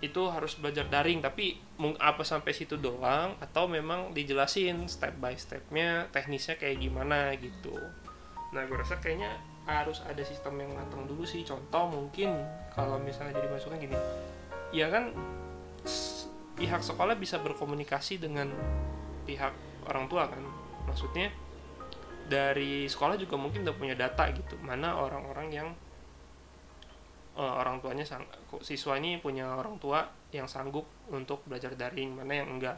itu 0.00 0.22
harus 0.32 0.56
belajar 0.56 0.88
daring. 0.88 1.20
Tapi 1.20 1.60
apa 2.00 2.24
sampai 2.24 2.56
situ 2.56 2.80
doang 2.80 3.36
atau 3.38 3.68
memang 3.68 4.16
dijelasin 4.16 4.88
step 4.88 5.16
by 5.20 5.36
stepnya 5.36 6.08
teknisnya 6.08 6.56
kayak 6.56 6.80
gimana 6.80 7.36
gitu. 7.36 7.76
Nah 8.56 8.64
gue 8.64 8.76
rasa 8.80 8.96
kayaknya 8.98 9.36
harus 9.68 10.00
ada 10.08 10.24
sistem 10.24 10.56
yang 10.64 10.72
matang 10.72 11.04
dulu 11.04 11.22
sih. 11.28 11.44
Contoh 11.44 11.92
mungkin 11.92 12.32
kalau 12.72 12.96
misalnya 12.96 13.36
jadi 13.38 13.48
masukan 13.52 13.76
gini 13.76 13.96
ya 14.72 14.86
kan 14.88 15.12
pihak 16.56 16.80
sekolah 16.80 17.16
bisa 17.16 17.40
berkomunikasi 17.40 18.20
dengan 18.20 18.48
pihak 19.28 19.52
orang 19.84 20.08
tua 20.08 20.32
kan. 20.32 20.40
Maksudnya 20.88 21.28
dari 22.30 22.86
sekolah 22.88 23.18
juga 23.18 23.34
mungkin 23.36 23.66
udah 23.66 23.76
punya 23.76 23.98
data 23.98 24.30
gitu 24.30 24.54
mana 24.62 24.96
orang-orang 24.96 25.50
yang 25.50 25.68
eh, 27.40 27.52
orang 27.56 27.80
tuanya 27.80 28.04
sang 28.04 28.22
siswa 28.60 29.00
ini 29.00 29.16
punya 29.16 29.48
orang 29.56 29.80
tua 29.80 30.04
yang 30.30 30.44
sanggup 30.44 30.84
untuk 31.08 31.40
belajar 31.48 31.72
daring 31.72 32.12
mana 32.20 32.44
yang 32.44 32.48
enggak. 32.52 32.76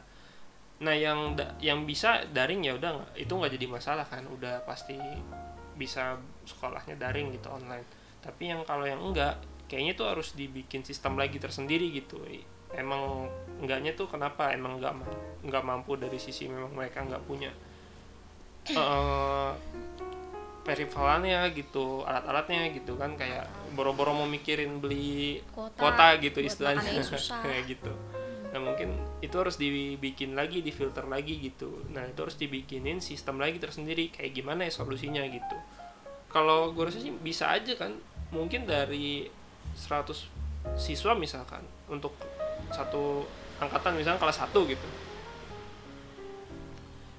Nah 0.86 0.94
yang 0.94 1.34
da- 1.34 1.54
yang 1.58 1.82
bisa 1.82 2.22
daring 2.30 2.62
ya 2.62 2.78
udah 2.78 3.14
itu 3.18 3.30
nggak 3.34 3.52
jadi 3.58 3.66
masalah 3.66 4.06
kan 4.06 4.22
udah 4.30 4.62
pasti 4.62 4.94
bisa 5.74 6.14
sekolahnya 6.46 6.94
daring 6.94 7.34
gitu 7.34 7.50
online. 7.50 7.84
Tapi 8.22 8.54
yang 8.54 8.62
kalau 8.62 8.86
yang 8.86 9.02
enggak 9.02 9.42
kayaknya 9.66 9.98
tuh 9.98 10.06
harus 10.06 10.36
dibikin 10.38 10.86
sistem 10.86 11.18
lagi 11.18 11.42
tersendiri 11.42 11.90
gitu. 11.90 12.22
Emang 12.72 13.28
enggaknya 13.60 13.92
tuh 13.98 14.08
kenapa? 14.08 14.48
Emang 14.54 14.78
nggak 14.80 14.94
ma- 14.94 15.20
nggak 15.44 15.64
mampu 15.64 15.98
dari 15.98 16.16
sisi 16.16 16.46
memang 16.48 16.72
mereka 16.72 17.02
nggak 17.04 17.24
punya. 17.26 17.50
Eh 18.70 19.50
perivalannya 20.62 21.50
gitu 21.58 22.06
alat-alatnya 22.06 22.70
gitu 22.70 22.94
kan 22.94 23.18
kayak 23.18 23.50
boro-boro 23.74 24.14
mau 24.14 24.28
mikirin 24.30 24.78
beli 24.78 25.42
Kuota, 25.50 25.74
kuota 25.74 26.08
gitu 26.22 26.38
istilahnya. 26.38 27.02
kayak 27.44 27.62
gitu. 27.66 27.92
Nah 28.54 28.60
mungkin 28.62 28.94
itu 29.24 29.34
harus 29.34 29.58
dibikin 29.58 30.38
lagi 30.38 30.62
difilter 30.62 31.08
lagi 31.10 31.42
gitu. 31.42 31.82
Nah 31.90 32.06
itu 32.06 32.20
harus 32.22 32.38
dibikinin 32.38 33.02
sistem 33.02 33.42
lagi 33.42 33.58
tersendiri 33.58 34.14
kayak 34.14 34.38
gimana 34.38 34.68
ya 34.68 34.72
solusinya 34.72 35.24
gitu. 35.26 35.56
Kalau 36.30 36.70
gue 36.70 36.86
rasa 36.86 37.02
sih 37.02 37.10
bisa 37.10 37.50
aja 37.50 37.74
kan 37.74 37.98
mungkin 38.30 38.64
dari 38.64 39.26
100 39.74 40.78
siswa 40.78 41.12
misalkan 41.18 41.64
untuk 41.90 42.14
satu 42.70 43.26
angkatan 43.58 43.98
misalkan 43.98 44.20
kelas 44.22 44.38
1 44.46 44.54
gitu. 44.70 44.88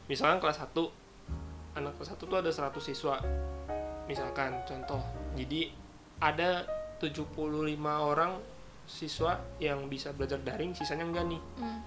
Misalkan 0.08 0.40
kelas 0.40 0.64
1 0.64 1.03
anak 1.74 1.98
kelas 1.98 2.13
1 2.15 2.22
tuh 2.22 2.38
ada 2.38 2.51
100 2.51 2.74
siswa 2.80 3.15
misalkan 4.06 4.62
contoh. 4.68 5.01
Jadi 5.34 5.72
ada 6.20 6.63
75 7.00 7.36
orang 7.84 8.39
siswa 8.84 9.39
yang 9.60 9.88
bisa 9.88 10.12
belajar 10.12 10.39
daring 10.44 10.75
sisanya 10.75 11.08
enggak 11.08 11.27
nih. 11.27 11.42
Hmm. 11.60 11.82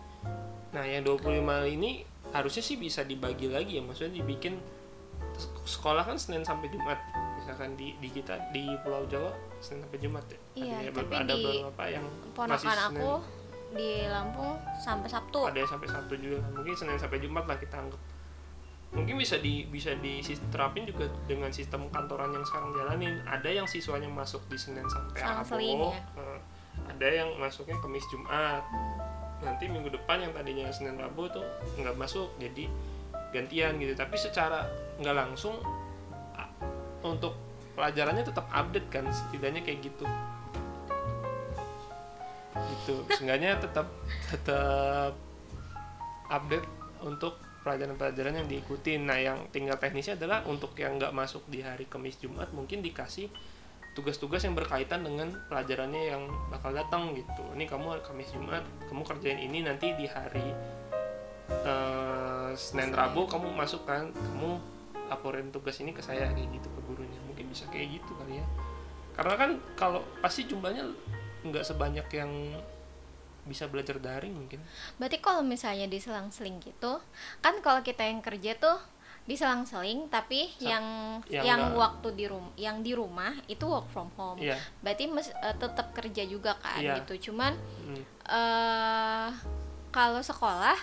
nah 0.74 0.84
yang 0.84 1.08
25 1.08 1.40
ini 1.72 2.04
harusnya 2.36 2.60
sih 2.60 2.76
bisa 2.76 3.00
dibagi 3.00 3.48
lagi 3.48 3.80
ya 3.80 3.82
maksudnya 3.86 4.20
dibikin 4.20 4.60
sekolah 5.64 6.04
kan 6.04 6.16
Senin 6.20 6.44
sampai 6.44 6.68
Jumat. 6.68 7.00
Misalkan 7.40 7.78
di 7.80 7.96
di 7.96 8.08
kita 8.12 8.36
di 8.52 8.76
Pulau 8.84 9.08
Jawa 9.08 9.32
Senin 9.62 9.88
sampai 9.88 9.98
Jumat 10.02 10.24
ya. 10.28 10.38
Iya, 10.56 10.76
ada, 10.88 10.90
tapi 11.00 11.14
ada 11.16 11.32
di 11.32 11.44
beberapa 11.44 11.84
yang 11.88 12.04
masih 12.36 12.68
Senin. 12.68 12.84
aku 12.92 13.12
di 13.76 13.90
Lampung 14.08 14.56
sampai 14.76 15.08
Sabtu. 15.08 15.40
Ada 15.48 15.60
sampai 15.64 15.88
Sabtu 15.88 16.14
juga. 16.20 16.38
Mungkin 16.52 16.74
Senin 16.76 16.98
sampai 17.00 17.18
Jumat 17.24 17.44
lah 17.48 17.56
kita 17.56 17.76
anggap 17.80 18.00
mungkin 18.96 19.20
bisa 19.20 19.36
di 19.36 19.68
bisa 19.68 19.92
diterapin 20.00 20.88
juga 20.88 21.06
dengan 21.28 21.52
sistem 21.52 21.92
kantoran 21.92 22.32
yang 22.32 22.42
sekarang 22.48 22.72
jalanin. 22.72 23.20
Ada 23.28 23.62
yang 23.62 23.68
siswanya 23.68 24.08
masuk 24.08 24.40
di 24.48 24.56
Senin 24.56 24.88
sampai 24.88 25.20
Rabu. 25.20 25.92
ya. 25.92 26.36
ada 26.88 27.06
yang 27.08 27.28
masuknya 27.36 27.76
Kamis 27.84 28.08
Jumat. 28.08 28.64
Nanti 29.44 29.68
minggu 29.68 29.92
depan 29.92 30.24
yang 30.24 30.32
tadinya 30.32 30.72
Senin 30.72 30.96
Rabu 30.96 31.28
tuh 31.28 31.44
nggak 31.76 31.92
masuk 32.00 32.32
jadi 32.40 32.72
gantian 33.36 33.76
gitu. 33.76 33.92
Tapi 33.92 34.16
secara 34.16 34.64
nggak 34.96 35.16
langsung 35.16 35.60
untuk 37.04 37.36
pelajarannya 37.76 38.24
tetap 38.24 38.48
update 38.48 38.88
kan 38.88 39.04
setidaknya 39.12 39.60
kayak 39.60 39.84
gitu. 39.84 40.08
Gitu. 42.56 42.94
Seenggaknya 43.12 43.60
tetap 43.60 43.92
tetap 44.32 45.12
update 46.32 46.66
untuk 47.04 47.45
pelajaran-pelajaran 47.66 48.38
yang 48.38 48.46
diikutin. 48.46 49.02
Nah 49.02 49.18
yang 49.18 49.50
tinggal 49.50 49.74
teknisnya 49.82 50.14
adalah 50.14 50.46
untuk 50.46 50.78
yang 50.78 51.02
nggak 51.02 51.10
masuk 51.10 51.42
di 51.50 51.66
hari 51.66 51.90
Kamis 51.90 52.22
Jumat 52.22 52.54
mungkin 52.54 52.78
dikasih 52.78 53.26
tugas-tugas 53.98 54.46
yang 54.46 54.54
berkaitan 54.54 55.02
dengan 55.02 55.34
pelajarannya 55.50 56.02
yang 56.14 56.22
bakal 56.46 56.70
datang 56.70 57.10
gitu. 57.18 57.42
Ini 57.58 57.66
kamu 57.66 57.98
Kamis 58.06 58.30
Jumat 58.30 58.62
kamu 58.86 59.02
kerjain 59.02 59.42
ini 59.42 59.66
nanti 59.66 59.90
di 59.98 60.06
hari 60.06 60.46
eh, 61.50 62.50
Senin 62.54 62.94
Rabu 62.94 63.26
kamu 63.26 63.50
masukkan 63.50 64.14
kamu 64.14 64.50
laporin 65.10 65.50
tugas 65.50 65.82
ini 65.82 65.90
ke 65.90 66.06
saya 66.06 66.30
kayak 66.30 66.46
gitu 66.54 66.70
ke 66.70 66.80
gurunya. 66.86 67.18
Mungkin 67.26 67.50
bisa 67.50 67.66
kayak 67.74 67.98
gitu 67.98 68.14
kali 68.14 68.38
ya. 68.38 68.46
Karena 69.18 69.34
kan 69.34 69.50
kalau 69.74 70.06
pasti 70.22 70.46
jumlahnya 70.46 70.86
nggak 71.42 71.66
sebanyak 71.66 72.06
yang 72.14 72.30
bisa 73.46 73.66
belajar 73.66 73.96
daring 73.96 74.34
mungkin 74.34 74.58
Berarti 74.96 75.18
kalau 75.18 75.40
misalnya 75.40 75.86
diselang-seling 75.86 76.58
gitu, 76.60 76.98
kan 77.38 77.54
kalau 77.60 77.80
kita 77.80 78.02
yang 78.02 78.18
kerja 78.18 78.54
tuh 78.54 78.76
diselang-seling 79.24 80.06
tapi 80.06 80.46
Sa- 80.52 80.70
yang 80.70 80.84
yang 81.26 81.44
yang, 81.44 81.60
enggak. 81.66 81.78
waktu 81.80 82.08
di 82.14 82.24
rumah 82.26 82.52
yang 82.54 82.78
di 82.78 82.92
rumah 82.92 83.34
itu 83.46 83.64
work 83.64 83.90
from 83.90 84.06
home. 84.14 84.38
iya 84.38 84.54
Berarti 84.78 85.06
mes, 85.06 85.26
eh, 85.28 85.56
tetap 85.56 85.90
kerja 85.92 86.22
juga 86.22 86.54
kan 86.56 86.78
Iya. 86.78 87.02
gitu. 87.02 87.30
Cuman 87.30 87.58
hmm, 87.58 88.02
eh 88.22 89.28
kalau 89.90 90.20
sekolah 90.20 90.78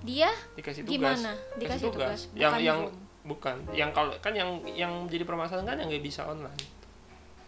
dia 0.00 0.32
dikasih 0.54 0.82
tugas 0.82 0.92
gimana? 0.92 1.32
Dikasih 1.54 1.88
tugas. 1.88 2.20
yang 2.32 2.50
bukan 2.50 2.60
yang 2.62 2.80
Zoom. 2.82 2.96
bukan 3.22 3.56
yang 3.70 3.90
kalau 3.90 4.12
kan 4.18 4.32
yang 4.32 4.48
yang 4.66 4.92
jadi 5.06 5.22
permasalahan 5.22 5.62
kan 5.64 5.76
yang 5.76 5.88
nggak 5.88 6.02
bisa 6.02 6.24
online 6.24 6.58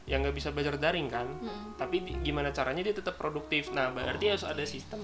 yang 0.04 0.20
nggak 0.20 0.36
bisa 0.36 0.52
belajar 0.52 0.76
daring 0.76 1.08
kan 1.08 1.24
Mm-mm. 1.24 1.74
tapi 1.74 2.04
di- 2.04 2.20
gimana 2.20 2.52
caranya 2.52 2.84
dia 2.84 2.92
tetap 2.92 3.16
produktif. 3.16 3.72
Nah 3.72 3.88
berarti 3.88 4.28
harus 4.28 4.44
ada 4.44 4.60
sistem 4.62 5.00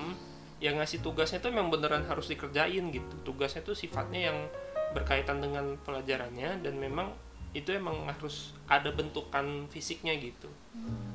yang 0.60 0.76
ngasih 0.76 1.00
tugasnya 1.00 1.40
tuh 1.40 1.48
memang 1.48 1.72
beneran 1.72 2.04
harus 2.04 2.28
dikerjain 2.28 2.92
gitu. 2.92 3.14
Tugasnya 3.24 3.64
tuh 3.64 3.72
sifatnya 3.72 4.28
yang 4.28 4.38
berkaitan 4.92 5.40
dengan 5.40 5.80
pelajarannya 5.80 6.60
dan 6.60 6.74
memang 6.76 7.16
itu 7.50 7.72
emang 7.72 8.06
harus 8.06 8.52
ada 8.68 8.92
bentukan 8.92 9.66
fisiknya 9.66 10.14
gitu. 10.14 10.46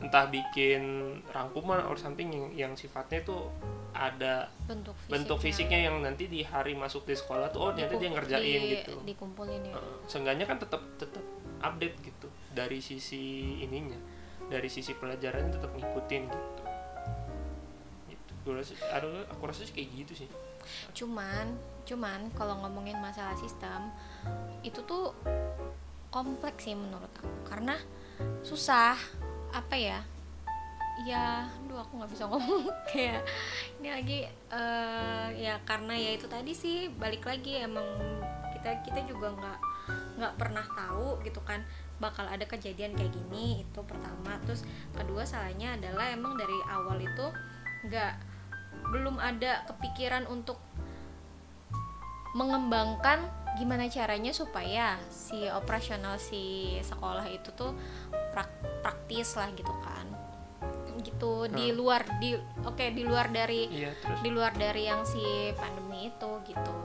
Entah 0.02 0.28
bikin 0.28 0.84
rangkuman 1.30 1.86
or 1.86 1.96
something 1.96 2.28
yang, 2.28 2.48
yang 2.52 2.74
sifatnya 2.74 3.22
tuh 3.22 3.48
ada 3.94 4.52
bentuk 4.68 4.92
fisiknya. 4.92 5.14
bentuk 5.14 5.38
fisiknya 5.40 5.80
yang 5.88 5.96
nanti 6.02 6.28
di 6.28 6.44
hari 6.44 6.76
masuk 6.76 7.08
di 7.08 7.16
sekolah 7.16 7.48
tuh 7.48 7.62
oh 7.62 7.72
ternyata 7.72 7.96
dia 7.96 8.10
ngerjain 8.12 8.44
di- 8.60 8.72
gitu. 8.76 9.00
Dikumpulin 9.06 9.62
ya. 9.64 9.74
Uh, 9.78 9.96
seenggaknya 10.04 10.44
kan 10.44 10.60
tetap 10.60 10.84
tetap 10.98 11.24
update 11.64 11.96
gitu 12.04 12.28
dari 12.56 12.80
sisi 12.80 13.60
ininya 13.62 14.16
dari 14.50 14.70
sisi 14.70 14.94
pelajarannya 14.94 15.52
tetap 15.54 15.72
ngikutin 15.74 16.24
gitu. 16.30 16.64
Gitu. 18.14 18.32
Gua 18.46 18.62
rasa, 18.62 18.74
aku 19.34 19.44
rasa 19.50 19.62
sih 19.66 19.74
kayak 19.74 19.90
gitu 20.06 20.14
sih. 20.26 20.30
Cuman, 20.94 21.58
cuman 21.86 22.30
kalau 22.34 22.58
ngomongin 22.66 22.98
masalah 22.98 23.34
sistem 23.38 23.90
itu 24.66 24.82
tuh 24.86 25.14
kompleks 26.14 26.66
sih 26.66 26.78
menurut 26.78 27.10
aku. 27.22 27.30
Karena 27.50 27.78
susah 28.46 28.98
apa 29.54 29.76
ya? 29.78 30.00
Ya, 31.04 31.44
duh 31.68 31.82
aku 31.82 32.00
nggak 32.00 32.12
bisa 32.14 32.24
ngomong. 32.30 32.72
Kayak 32.94 33.28
ini 33.82 33.90
lagi 33.92 34.20
eh, 34.32 35.28
ya 35.36 35.60
karena 35.68 35.92
ya 35.98 36.16
itu 36.16 36.30
tadi 36.30 36.56
sih 36.56 36.88
balik 36.88 37.28
lagi 37.28 37.60
emang 37.60 37.84
kita 38.56 38.80
kita 38.82 39.04
juga 39.04 39.36
nggak 39.36 39.60
nggak 40.16 40.34
pernah 40.40 40.66
tahu 40.72 41.20
gitu 41.22 41.44
kan 41.44 41.62
bakal 41.98 42.28
ada 42.28 42.44
kejadian 42.44 42.94
kayak 42.94 43.12
gini 43.12 43.64
itu 43.64 43.80
pertama. 43.84 44.36
Terus 44.44 44.64
kedua 44.92 45.24
salahnya 45.24 45.76
adalah 45.76 46.12
emang 46.12 46.36
dari 46.36 46.58
awal 46.68 47.00
itu 47.00 47.28
nggak 47.88 48.14
belum 48.92 49.18
ada 49.18 49.66
kepikiran 49.66 50.28
untuk 50.28 50.60
mengembangkan 52.36 53.24
gimana 53.56 53.88
caranya 53.88 54.36
supaya 54.36 55.00
si 55.08 55.48
operasional 55.48 56.20
si 56.20 56.76
sekolah 56.84 57.24
itu 57.32 57.56
tuh 57.56 57.72
prak- 58.36 58.84
praktis 58.84 59.40
lah 59.40 59.48
gitu 59.56 59.72
kan. 59.80 60.04
Gitu 61.00 61.48
di 61.48 61.72
Hmm. 61.72 61.78
luar 61.80 62.02
di 62.20 62.36
oke 62.66 62.86
di 62.92 63.04
luar 63.08 63.32
dari 63.32 63.72
iya 63.72 63.96
terus? 63.96 64.20
di 64.20 64.30
luar 64.32 64.52
dari 64.52 64.84
yang 64.84 65.08
si 65.08 65.24
pandemi 65.56 66.12
itu 66.12 66.32
gitu. 66.44 66.76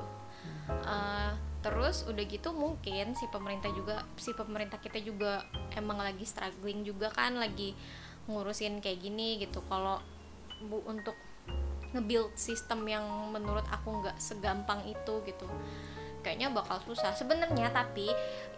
Eh, 0.70 1.30
terus 1.60 2.08
udah 2.08 2.24
gitu 2.24 2.56
mungkin 2.56 3.12
si 3.12 3.28
pemerintah 3.28 3.68
juga 3.76 4.08
si 4.16 4.32
pemerintah 4.32 4.80
kita 4.80 4.96
juga 5.04 5.44
emang 5.76 6.00
lagi 6.00 6.24
struggling 6.24 6.88
juga 6.88 7.12
kan 7.12 7.36
lagi 7.36 7.76
ngurusin 8.28 8.80
kayak 8.80 9.00
gini 9.00 9.40
gitu. 9.40 9.60
Kalau 9.68 10.00
bu 10.64 10.80
untuk 10.88 11.16
nge-build 11.90 12.32
sistem 12.38 12.86
yang 12.86 13.04
menurut 13.34 13.66
aku 13.68 14.04
nggak 14.04 14.16
segampang 14.22 14.86
itu 14.86 15.14
gitu 15.26 15.46
kayaknya 16.24 16.52
bakal 16.52 16.80
susah. 16.84 17.12
Sebenarnya 17.16 17.72
tapi 17.72 18.08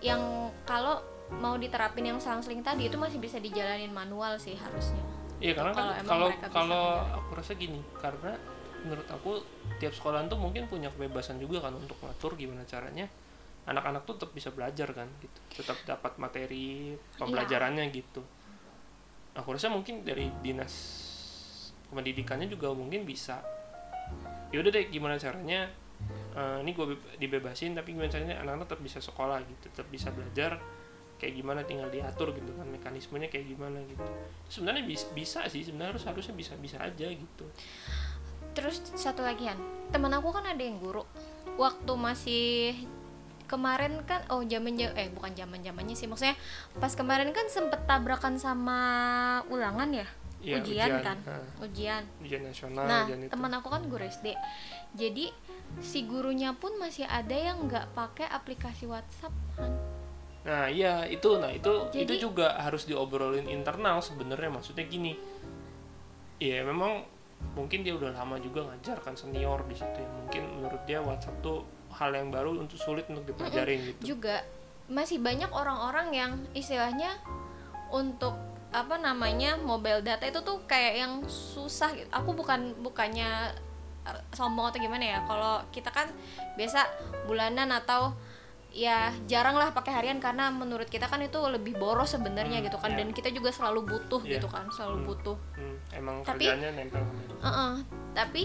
yang 0.02 0.50
kalau 0.66 1.00
mau 1.40 1.56
diterapin 1.56 2.04
yang 2.12 2.18
selang-seling 2.21 2.61
tadi 2.61 2.90
itu 2.92 2.99
masih 3.00 3.16
bisa 3.23 3.40
dijalanin 3.40 3.94
manual 3.94 4.37
sih 4.37 4.59
harusnya. 4.59 5.00
Iya 5.42 5.59
karena 5.59 5.73
kan 5.75 6.06
Kalau 6.06 6.28
kalau 6.52 6.82
ngajarin. 7.02 7.16
aku 7.18 7.30
rasa 7.35 7.52
gini 7.59 7.80
karena 7.99 8.32
menurut 8.83 9.07
aku 9.11 9.43
tiap 9.79 9.95
sekolah 9.95 10.27
tuh 10.27 10.39
mungkin 10.39 10.67
punya 10.67 10.91
kebebasan 10.91 11.39
juga 11.39 11.62
kan 11.62 11.75
untuk 11.75 11.99
ngatur 12.03 12.35
gimana 12.35 12.67
caranya 12.67 13.07
anak-anak 13.62 14.03
tuh 14.03 14.19
tetap 14.19 14.31
bisa 14.35 14.51
belajar 14.51 14.91
kan 14.91 15.07
gitu. 15.23 15.62
Tetap 15.62 15.79
dapat 15.87 16.19
materi 16.19 16.99
pembelajarannya 17.19 17.85
gitu. 17.95 18.23
Aku 19.39 19.55
rasa 19.55 19.71
mungkin 19.71 20.03
dari 20.03 20.29
dinas 20.43 20.75
pendidikannya 21.95 22.51
juga 22.51 22.75
mungkin 22.75 23.07
bisa. 23.07 23.39
Ya 24.51 24.61
udah 24.61 24.71
deh 24.75 24.91
gimana 24.91 25.17
caranya 25.17 25.71
eh, 26.35 26.59
ini 26.61 26.75
gue 26.75 26.99
dibebasin 27.23 27.79
tapi 27.79 27.95
gimana 27.95 28.11
caranya 28.11 28.43
anak-anak 28.43 28.67
tetap 28.67 28.81
bisa 28.83 28.99
sekolah 28.99 29.39
gitu 29.47 29.71
tetap 29.71 29.89
bisa 29.89 30.11
belajar 30.11 30.59
kayak 31.23 31.39
gimana 31.39 31.62
tinggal 31.62 31.87
diatur 31.87 32.35
gitu 32.35 32.51
kan 32.59 32.67
mekanismenya 32.67 33.31
kayak 33.31 33.47
gimana 33.47 33.79
gitu. 33.87 34.03
Sebenarnya 34.51 34.83
bis- 34.83 35.09
bisa 35.15 35.47
sih 35.47 35.62
sebenarnya 35.62 35.95
harus 35.95 36.05
harusnya 36.05 36.35
bisa 36.35 36.59
bisa 36.59 36.83
aja 36.83 37.07
gitu 37.07 37.47
Terus 38.52 38.85
satu 38.94 39.25
lagi 39.25 39.49
Han, 39.49 39.59
teman 39.90 40.12
aku 40.12 40.32
kan 40.32 40.44
ada 40.44 40.61
yang 40.61 40.76
guru. 40.78 41.04
Waktu 41.56 41.92
masih 41.97 42.75
kemarin 43.49 44.00
kan 44.09 44.25
oh 44.32 44.40
zaman 44.40 44.76
eh 44.80 45.12
bukan 45.12 45.32
zaman 45.37 45.61
zamannya 45.61 45.97
sih. 45.97 46.09
Maksudnya 46.09 46.37
pas 46.80 46.92
kemarin 46.92 47.32
kan 47.37 47.49
sempet 47.49 47.85
tabrakan 47.85 48.37
sama 48.40 48.80
ulangan 49.52 49.92
ya? 49.92 50.09
Iya, 50.42 50.59
ujian, 50.59 50.90
kan? 51.06 51.18
Nah, 51.23 51.47
ujian. 51.62 52.02
Ujian 52.18 52.42
nasional 52.42 52.82
nah 52.82 53.06
ujian 53.06 53.23
itu. 53.23 53.30
teman 53.30 53.54
aku 53.54 53.71
kan 53.71 53.87
guru 53.87 54.02
SD 54.02 54.35
jadi 54.99 55.30
si 55.78 56.02
gurunya 56.04 56.50
pun 56.52 56.75
masih 56.82 57.06
ada 57.06 57.32
yang 57.32 57.64
nggak 57.71 57.94
pakai 57.94 58.26
aplikasi 58.26 58.85
WhatsApp 58.90 59.32
Han. 59.56 59.73
nah 60.42 60.66
iya 60.66 61.06
itu. 61.06 61.38
Nah 61.38 61.54
itu 61.54 61.71
Jadi- 61.94 62.02
itu 62.02 62.26
juga 62.26 62.59
harus 62.59 62.82
diobrolin 62.90 63.47
internal 63.47 64.02
sebenarnya. 64.02 64.50
Maksudnya 64.50 64.82
gini 64.90 65.14
Iya 66.42 66.66
memang 66.66 67.06
mungkin 67.52 67.84
dia 67.84 67.92
udah 67.92 68.16
lama 68.16 68.40
juga 68.40 68.64
ngajar 68.64 68.96
kan 69.05 69.12
senior 69.12 69.61
di 69.68 69.76
situ 69.76 69.98
ya 70.00 70.09
mungkin 70.09 70.42
menurut 70.61 70.83
dia 70.88 71.05
WhatsApp 71.05 71.37
tuh 71.44 71.68
hal 71.92 72.16
yang 72.16 72.33
baru 72.33 72.57
untuk 72.57 72.81
sulit 72.81 73.05
untuk 73.12 73.28
dipelajarin 73.28 73.92
gitu 73.92 74.16
juga 74.16 74.40
masih 74.88 75.20
banyak 75.20 75.48
orang-orang 75.52 76.09
yang 76.12 76.33
istilahnya 76.57 77.12
untuk 77.92 78.35
apa 78.72 78.96
namanya 78.96 79.61
mobile 79.61 80.00
data 80.00 80.24
itu 80.24 80.40
tuh 80.40 80.64
kayak 80.64 81.05
yang 81.05 81.12
susah 81.28 81.92
gitu. 81.92 82.09
Aku 82.09 82.33
bukan 82.33 82.72
bukannya 82.81 83.52
eh, 84.09 84.20
sombong 84.33 84.72
atau 84.72 84.81
gimana 84.81 85.05
ya. 85.05 85.18
Kalau 85.28 85.61
kita 85.68 85.92
kan 85.92 86.09
biasa 86.57 86.88
bulanan 87.28 87.68
atau 87.68 88.16
ya 88.72 88.98
jarang 89.24 89.52
lah 89.52 89.68
pakai 89.70 89.92
harian 89.92 90.16
karena 90.16 90.48
menurut 90.48 90.87
kita 90.87 91.04
kan 91.04 91.20
itu 91.20 91.37
lebih 91.38 91.76
boros 91.76 92.08
sebenarnya 92.11 92.58
Hmm, 92.58 92.66
gitu 92.66 92.76
kan 92.76 92.90
iya. 92.90 92.98
dan 92.98 93.08
kita 93.11 93.28
juga 93.28 93.48
selalu 93.48 93.85
butuh 93.87 94.24
Iya. 94.24 94.37
gitu 94.37 94.48
kan 94.48 94.64
selalu 94.68 94.96
Hmm. 94.96 95.06
butuh 95.06 95.37
Hmm, 95.52 95.76
emang 95.92 96.16
Tapi- 96.22 96.48
nempel 96.48 97.04
itu. 97.04 97.35
Heeh, 97.38 97.72
tapi 98.12 98.42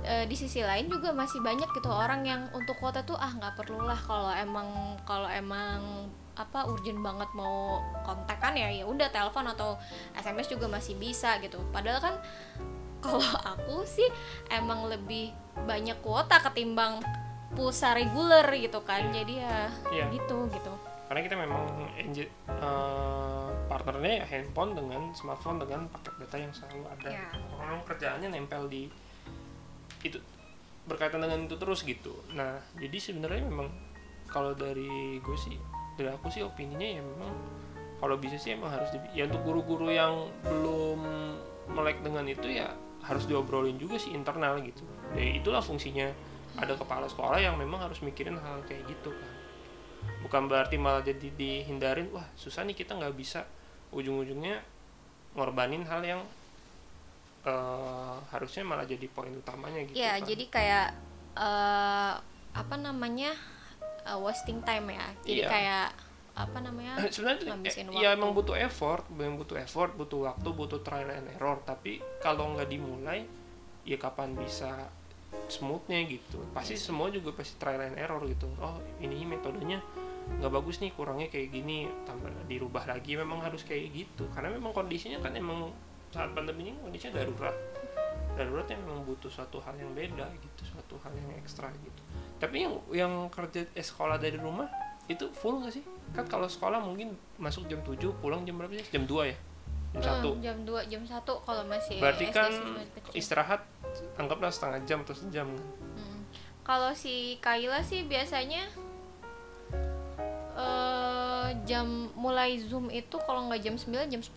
e, 0.00 0.24
di 0.24 0.34
sisi 0.34 0.60
lain 0.60 0.86
juga 0.86 1.12
masih 1.12 1.38
banyak 1.38 1.68
gitu 1.70 1.86
orang 1.86 2.22
yang 2.22 2.48
untuk 2.50 2.76
kuota 2.76 3.00
tuh 3.02 3.14
ah 3.14 3.28
nggak 3.30 3.56
perlu 3.56 3.82
lah 3.82 3.96
kalau 3.98 4.28
emang 4.30 4.68
kalau 5.02 5.26
emang 5.26 6.08
apa 6.32 6.64
urgent 6.64 7.02
banget 7.02 7.28
mau 7.32 7.82
kontak 8.02 8.38
kan 8.38 8.54
ya 8.54 8.70
ya 8.70 8.84
udah 8.84 9.10
telepon 9.10 9.48
atau 9.48 9.74
SMS 10.14 10.46
juga 10.46 10.64
masih 10.64 10.94
bisa 10.94 11.36
gitu 11.38 11.60
padahal 11.68 11.98
kan 11.98 12.14
kalau 13.04 13.20
aku 13.44 13.84
sih 13.84 14.06
emang 14.48 14.86
lebih 14.86 15.28
banyak 15.60 15.98
kuota 15.98 16.38
ketimbang 16.40 17.02
pulsa 17.52 17.96
reguler 17.96 18.44
gitu 18.54 18.80
kan 18.82 19.08
jadi 19.08 19.34
ya 19.40 19.58
Iya. 19.88 20.04
gitu 20.12 20.48
gitu 20.48 20.72
karena 21.08 21.20
kita 21.24 21.36
memang 21.40 21.64
eh, 21.96 23.48
partnernya 23.64 24.12
ya 24.20 24.26
handphone 24.28 24.76
dengan 24.76 25.12
smartphone 25.12 25.56
dengan 25.56 25.88
paket 25.88 26.14
data 26.20 26.36
yang 26.36 26.52
selalu 26.52 26.84
ada 26.90 27.08
Ya. 27.08 27.28
orang 27.56 27.80
kerjaannya 27.84 28.28
nempel 28.28 28.68
di 28.68 28.92
itu 30.00 30.20
berkaitan 30.84 31.20
dengan 31.20 31.44
itu 31.44 31.56
terus 31.56 31.80
gitu 31.82 32.12
nah 32.32 32.60
jadi 32.76 32.96
sebenarnya 32.96 33.44
memang 33.44 33.68
kalau 34.28 34.52
dari 34.52 35.16
gue 35.18 35.36
sih 35.36 35.56
dari 35.96 36.12
aku 36.12 36.28
sih 36.28 36.44
opininya 36.44 37.00
ya 37.00 37.02
memang 37.02 37.32
kalau 37.98 38.14
bisa 38.14 38.38
sih 38.38 38.54
emang 38.54 38.70
harus 38.70 38.92
di, 38.94 38.98
ya 39.12 39.26
untuk 39.26 39.42
guru-guru 39.42 39.90
yang 39.90 40.30
belum 40.44 41.00
melek 41.68 42.00
dengan 42.00 42.24
itu 42.24 42.46
ya 42.46 42.70
harus 43.02 43.24
diobrolin 43.24 43.74
juga 43.76 43.96
sih 43.96 44.12
internal 44.12 44.60
gitu 44.60 44.84
ya 45.12 45.24
itulah 45.34 45.58
fungsinya 45.58 46.08
ada 46.58 46.74
kepala 46.74 47.06
sekolah 47.06 47.38
yang 47.38 47.54
memang 47.54 47.80
harus 47.80 48.02
mikirin 48.02 48.36
hal 48.36 48.60
kayak 48.66 48.82
gitu 48.86 49.10
kan 49.14 49.32
bukan 50.22 50.50
berarti 50.50 50.76
malah 50.78 51.02
jadi 51.02 51.30
dihindarin 51.30 52.10
wah 52.10 52.26
susah 52.34 52.66
nih 52.66 52.74
kita 52.74 52.98
nggak 52.98 53.14
bisa 53.14 53.46
ujung-ujungnya 53.94 54.60
ngorbanin 55.34 55.86
hal 55.86 56.02
yang 56.02 56.20
eh, 57.46 58.16
harusnya 58.34 58.66
malah 58.66 58.84
jadi 58.84 59.06
poin 59.10 59.30
utamanya 59.32 59.86
gitu 59.86 59.96
ya 59.96 60.18
kan. 60.18 60.26
jadi 60.26 60.44
kayak 60.50 60.86
eh, 61.38 62.12
apa 62.54 62.76
namanya 62.76 63.32
eh, 64.04 64.18
wasting 64.18 64.60
time 64.66 64.90
ya 64.92 65.06
jadi 65.22 65.42
Iya. 65.46 65.48
kayak 65.48 65.88
apa 66.38 66.58
namanya 66.62 66.94
sebenarnya 67.14 67.50
eh, 67.66 67.74
ya 67.98 68.14
waktu. 68.14 68.18
emang 68.18 68.30
butuh 68.34 68.54
effort 68.58 69.04
memang 69.10 69.38
butuh 69.42 69.58
effort 69.58 69.90
butuh 69.94 70.30
waktu 70.30 70.48
butuh 70.50 70.80
trial 70.82 71.10
and 71.10 71.26
error 71.34 71.58
tapi 71.66 71.98
kalau 72.22 72.54
nggak 72.54 72.70
dimulai 72.70 73.26
ya 73.82 73.96
kapan 73.98 74.34
bisa 74.38 74.86
smoothnya 75.48 76.00
gitu. 76.04 76.38
Pasti 76.52 76.76
semua 76.76 77.08
juga 77.08 77.32
pasti 77.32 77.56
trial 77.56 77.88
and 77.88 77.96
error 77.96 78.20
gitu. 78.24 78.48
Oh 78.58 78.76
ini 78.98 79.24
metodenya 79.24 79.80
nggak 80.28 80.52
bagus 80.52 80.84
nih 80.84 80.92
kurangnya 80.92 81.32
kayak 81.32 81.48
gini 81.48 81.88
tambah 82.04 82.28
dirubah 82.44 82.84
lagi 82.84 83.16
memang 83.16 83.40
harus 83.40 83.64
kayak 83.64 83.92
gitu. 83.92 84.28
Karena 84.32 84.52
memang 84.52 84.72
kondisinya 84.72 85.20
kan 85.20 85.32
emang 85.32 85.72
saat 86.08 86.32
pandemi 86.32 86.68
ini 86.68 86.76
kondisinya 86.78 87.20
darurat. 87.20 87.56
Darurat 88.36 88.66
yang 88.68 88.80
memang 88.84 89.02
butuh 89.02 89.28
suatu 89.28 89.58
hal 89.64 89.74
yang 89.74 89.90
beda 89.92 90.28
gitu 90.36 90.62
suatu 90.68 91.00
hal 91.02 91.12
yang 91.12 91.28
ekstra 91.36 91.72
gitu. 91.72 92.02
Tapi 92.38 92.56
yang 92.62 92.74
yang 92.92 93.12
kerja 93.32 93.66
eh, 93.72 93.82
sekolah 93.82 94.20
dari 94.20 94.36
rumah 94.38 94.68
itu 95.08 95.26
full 95.32 95.64
nggak 95.64 95.72
sih? 95.72 95.84
Kan 96.12 96.28
kalau 96.28 96.46
sekolah 96.46 96.78
mungkin 96.78 97.16
masuk 97.40 97.64
jam 97.66 97.80
7 97.80 97.96
pulang 98.20 98.44
jam 98.44 98.60
berapa 98.60 98.76
sih? 98.76 98.86
Jam 98.92 99.08
2 99.08 99.32
ya? 99.32 99.36
Jam 99.36 99.40
Hmm, 99.88 100.04
satu. 100.04 100.28
jam 100.44 100.56
2 100.68 100.84
jam 100.84 101.00
1 101.00 101.24
kalau 101.24 101.62
masih 101.64 101.96
berarti 101.96 102.28
SD 102.28 102.36
kan 102.36 102.52
istirahat 103.16 103.64
anggaplah 104.16 104.50
setengah 104.50 104.80
jam 104.84 104.98
atau 105.04 105.16
sejam. 105.16 105.48
Kan 105.48 105.62
Hmm. 105.98 106.20
kalau 106.62 106.90
si 106.92 107.38
Kaila 107.40 107.80
sih 107.82 108.04
biasanya 108.04 108.66
eh 110.58 111.48
jam 111.64 112.10
mulai 112.18 112.58
zoom 112.58 112.90
itu 112.90 113.14
kalau 113.22 113.46
nggak 113.46 113.62
jam 113.62 113.74
9 113.78 114.10
jam 114.10 114.22
10 114.22 114.34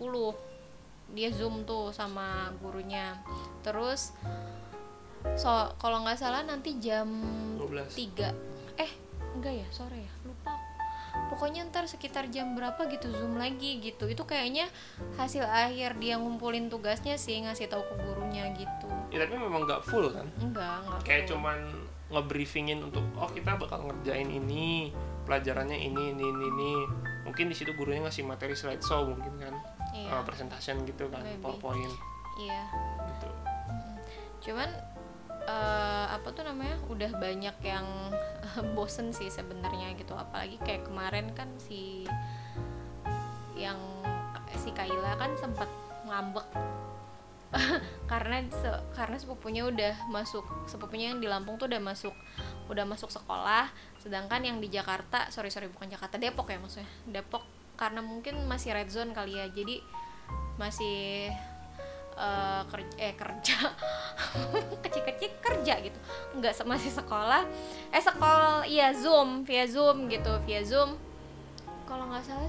dia 1.11 1.29
zoom 1.33 1.65
tuh 1.65 1.89
sama 1.91 2.53
gurunya. 2.61 3.17
Terus 3.65 4.13
so 5.35 5.49
kalau 5.77 6.01
nggak 6.05 6.17
salah 6.17 6.45
nanti 6.45 6.77
jam 6.77 7.09
12 7.57 7.89
3 8.15 8.31
eh 8.77 8.91
enggak 9.33 9.53
ya 9.65 9.67
sore 9.73 9.97
ya. 9.97 10.11
Pokoknya 11.31 11.63
ntar 11.71 11.87
sekitar 11.87 12.27
jam 12.27 12.51
berapa 12.59 12.91
gitu 12.91 13.07
zoom 13.15 13.39
lagi 13.39 13.79
gitu. 13.79 14.11
Itu 14.11 14.27
kayaknya 14.27 14.67
hasil 15.15 15.47
akhir 15.47 15.95
dia 16.03 16.19
ngumpulin 16.19 16.67
tugasnya 16.67 17.15
sih 17.15 17.39
ngasih 17.39 17.71
tahu 17.71 17.87
ke 17.87 17.95
gurunya 18.03 18.51
gitu. 18.59 18.91
Ya 19.15 19.23
tapi 19.23 19.39
memang 19.39 19.63
nggak 19.63 19.87
full 19.87 20.11
kan? 20.11 20.27
Enggak 20.43 20.83
enggak 20.83 20.99
kayak 21.07 21.23
full. 21.23 21.39
cuman 21.39 21.57
ngebriefingin 22.11 22.83
untuk 22.83 23.07
oh 23.15 23.31
kita 23.31 23.55
bakal 23.55 23.87
ngerjain 23.87 24.27
ini 24.27 24.91
pelajarannya 25.23 25.79
ini 25.79 26.11
ini 26.11 26.25
ini, 26.27 26.45
ini. 26.51 26.73
mungkin 27.21 27.47
di 27.47 27.55
situ 27.55 27.71
gurunya 27.77 28.03
ngasih 28.03 28.27
materi 28.27 28.51
slideshow 28.51 29.07
mungkin 29.07 29.31
kan? 29.39 29.55
Iya. 29.95 30.19
Uh, 30.19 30.23
presentation 30.27 30.83
gitu 30.83 31.07
kan 31.07 31.23
Maybe. 31.23 31.39
powerpoint. 31.39 31.95
Iya. 32.43 32.63
Gitu. 33.07 33.29
Cuman 34.51 34.69
eh, 35.47 36.05
apa 36.11 36.27
tuh 36.33 36.43
namanya 36.45 36.77
udah 36.89 37.11
banyak 37.17 37.57
yang 37.63 37.87
bosen 38.75 39.13
sih 39.15 39.29
sebenarnya 39.31 39.93
gitu. 39.97 40.13
Apalagi 40.13 40.57
kayak 40.61 40.87
kemarin 40.87 41.31
kan 41.33 41.49
si 41.57 42.05
yang 43.57 43.77
si 44.57 44.73
Kaila 44.73 45.17
kan 45.17 45.33
sempat 45.37 45.69
ngambek. 46.05 46.47
Karena 48.11 48.39
se- 48.47 48.83
karena 48.95 49.19
sepupunya 49.19 49.67
udah 49.67 50.07
masuk 50.07 50.47
sepupunya 50.71 51.11
yang 51.11 51.19
di 51.19 51.27
Lampung 51.27 51.59
tuh 51.59 51.67
udah 51.67 51.83
masuk 51.83 52.15
udah 52.71 52.87
masuk 52.87 53.11
sekolah. 53.11 53.67
Sedangkan 53.99 54.39
yang 54.43 54.63
di 54.63 54.71
Jakarta 54.71 55.27
sorry 55.31 55.51
sorry 55.51 55.67
bukan 55.67 55.91
Jakarta 55.91 56.15
Depok 56.15 56.47
ya 56.47 56.59
maksudnya. 56.63 56.87
Depok 57.07 57.43
karena 57.75 57.99
mungkin 57.99 58.47
masih 58.47 58.71
red 58.71 58.87
zone 58.87 59.11
kali 59.11 59.35
ya. 59.35 59.51
Jadi 59.51 59.83
masih 60.55 61.27
eh, 62.21 62.61
kerja 62.69 62.95
eh 63.01 63.13
kerja. 63.21 63.57
Kecil-kecil 64.85 65.31
kerja 65.41 65.73
gitu. 65.81 65.99
Nggak 66.37 66.53
masih 66.69 66.91
sekolah. 66.93 67.43
Eh 67.89 68.03
sekolah 68.03 68.63
iya 68.69 68.93
zoom. 68.93 69.41
Via 69.43 69.65
zoom 69.65 70.05
gitu 70.07 70.31
via 70.45 70.61
zoom. 70.61 70.95
Kalau 71.89 72.07
nggak 72.07 72.23
salah 72.23 72.47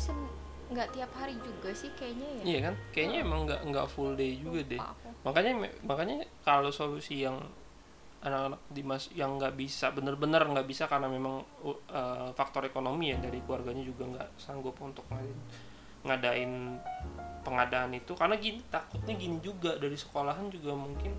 nggak 0.73 0.89
tiap 0.97 1.13
hari 1.21 1.37
juga 1.37 1.71
sih 1.77 1.93
kayaknya 1.97 2.29
ya. 2.41 2.43
Iya 2.45 2.59
kan? 2.69 2.75
Kayaknya 2.97 3.19
emang 3.25 3.41
nggak 3.45 3.61
nggak 3.69 3.87
full 3.93 4.13
day 4.17 4.41
juga 4.41 4.61
deh. 4.65 4.81
Lupa 4.81 4.93
aku. 4.97 5.09
makanya 5.23 5.53
makanya 5.85 6.17
kalau 6.43 6.71
solusi 6.73 7.23
yang 7.23 7.39
anak-anak 8.23 8.63
di 8.71 8.83
mas 8.87 9.11
yang 9.19 9.35
nggak 9.35 9.59
bisa 9.59 9.91
bener-bener 9.91 10.47
nggak 10.47 10.67
bisa 10.67 10.87
karena 10.87 11.11
memang 11.11 11.43
uh, 11.67 11.79
uh, 11.91 12.31
faktor 12.39 12.63
ekonomi 12.63 13.11
ya 13.11 13.19
dari 13.19 13.43
keluarganya 13.43 13.83
juga 13.83 14.07
nggak 14.15 14.29
sanggup 14.39 14.79
untuk 14.79 15.03
ngadain, 15.11 15.39
ngadain 16.07 16.53
pengadaan 17.43 17.91
itu 17.95 18.15
karena 18.15 18.39
gini 18.39 18.63
takutnya 18.71 19.15
gini 19.19 19.39
juga 19.43 19.75
dari 19.77 19.99
sekolahan 19.99 20.49
juga 20.49 20.73
mungkin 20.79 21.13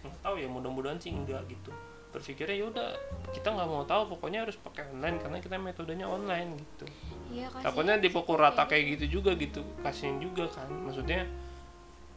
nggak 0.00 0.20
tahu 0.24 0.34
ya 0.40 0.48
mudah-mudahan 0.48 0.96
sih 0.96 1.12
enggak 1.12 1.44
gitu. 1.48 1.70
Berpikirnya 2.10 2.56
ya 2.58 2.66
udah 2.66 2.88
kita 3.30 3.54
nggak 3.54 3.68
mau 3.70 3.84
tahu 3.86 4.16
pokoknya 4.16 4.42
harus 4.48 4.58
pakai 4.58 4.88
online 4.90 5.20
karena 5.22 5.38
kita 5.38 5.56
metodenya 5.60 6.08
online 6.08 6.58
gitu. 6.58 6.88
Kasihan 7.30 7.62
takutnya 7.62 7.94
dipukul 8.00 8.34
rata 8.40 8.66
kayak 8.66 8.98
gitu 8.98 9.20
juga 9.20 9.36
gitu 9.38 9.62
kasihin 9.84 10.18
juga 10.18 10.48
kan. 10.50 10.66
Maksudnya 10.66 11.28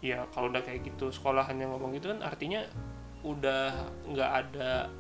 ya 0.02 0.26
kalau 0.34 0.50
udah 0.52 0.64
kayak 0.64 0.88
gitu 0.88 1.12
sekolahan 1.14 1.56
yang 1.60 1.76
ngomong 1.76 1.96
gitu 1.96 2.12
kan 2.12 2.20
artinya 2.26 2.66
udah 3.24 3.72
nggak 4.10 4.32
ada 4.32 4.92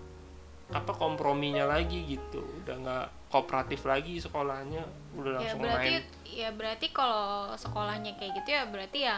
apa 0.71 0.91
komprominya 0.91 1.65
lagi 1.65 2.07
gitu. 2.07 2.39
Udah 2.63 2.75
nggak 2.79 3.05
kooperatif 3.27 3.83
lagi 3.83 4.15
sekolahnya 4.17 4.85
udah 5.17 5.31
ya 5.33 5.37
langsung 5.41 5.59
berarti 5.59 5.89
main. 5.89 6.03
ya 6.23 6.49
berarti 6.53 6.87
kalau 6.89 7.49
sekolahnya 7.53 8.13
kayak 8.15 8.31
gitu 8.41 8.49
ya 8.53 8.63
berarti 8.69 8.99
ya 9.03 9.15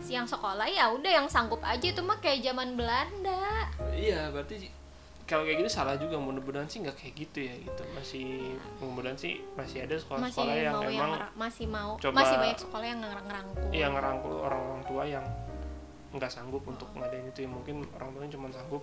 si 0.00 0.12
yang 0.12 0.24
sekolah 0.24 0.64
ya 0.64 0.88
udah 0.88 1.12
yang 1.12 1.28
sanggup 1.28 1.60
aja 1.60 1.84
itu 1.84 2.00
mah 2.00 2.16
kayak 2.18 2.40
zaman 2.42 2.72
Belanda. 2.74 3.68
Iya 3.92 4.28
berarti 4.30 4.68
kalau 5.24 5.46
kayak 5.46 5.62
gitu 5.62 5.70
salah 5.70 5.94
juga 5.94 6.18
mudah-mudahan 6.18 6.66
sih 6.66 6.82
nggak 6.82 6.96
kayak 6.96 7.14
gitu 7.16 7.38
ya 7.46 7.54
gitu. 7.54 7.82
Masih 7.94 8.26
mudah-mudahan 8.80 9.16
sih 9.16 9.38
masih 9.54 9.84
ada 9.84 9.94
masih 9.94 10.02
sekolah-sekolah 10.02 10.54
yang 10.56 10.74
mau 10.74 10.82
yang 10.82 10.92
emang 10.96 11.10
ngera- 11.14 11.32
masih 11.38 11.66
mau 11.70 11.90
coba- 11.96 12.16
masih 12.18 12.36
banyak 12.36 12.58
sekolah 12.58 12.86
yang 12.86 13.00
ngerang 13.00 13.26
ngerangkul 13.28 13.68
Iya 13.70 13.86
ngerangkul 13.88 14.34
orang-orang 14.36 14.82
tua 14.84 15.02
yang 15.06 15.24
nggak 16.10 16.32
sanggup 16.32 16.64
untuk 16.64 16.88
ngadain 16.92 17.24
itu. 17.24 17.44
Ya 17.44 17.48
mungkin 17.48 17.86
orang 17.94 18.08
tuanya 18.10 18.30
cuma 18.34 18.46
sanggup 18.50 18.82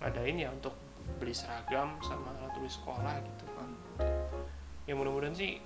ngadain 0.00 0.38
ya 0.38 0.48
untuk 0.50 0.74
beli 1.20 1.34
seragam 1.34 1.96
sama 2.02 2.32
alat 2.40 2.52
tulis 2.56 2.74
sekolah 2.74 3.14
gitu 3.22 3.46
kan. 3.54 3.70
Ya 4.84 4.92
mudah-mudahan 4.98 5.36
sih 5.36 5.60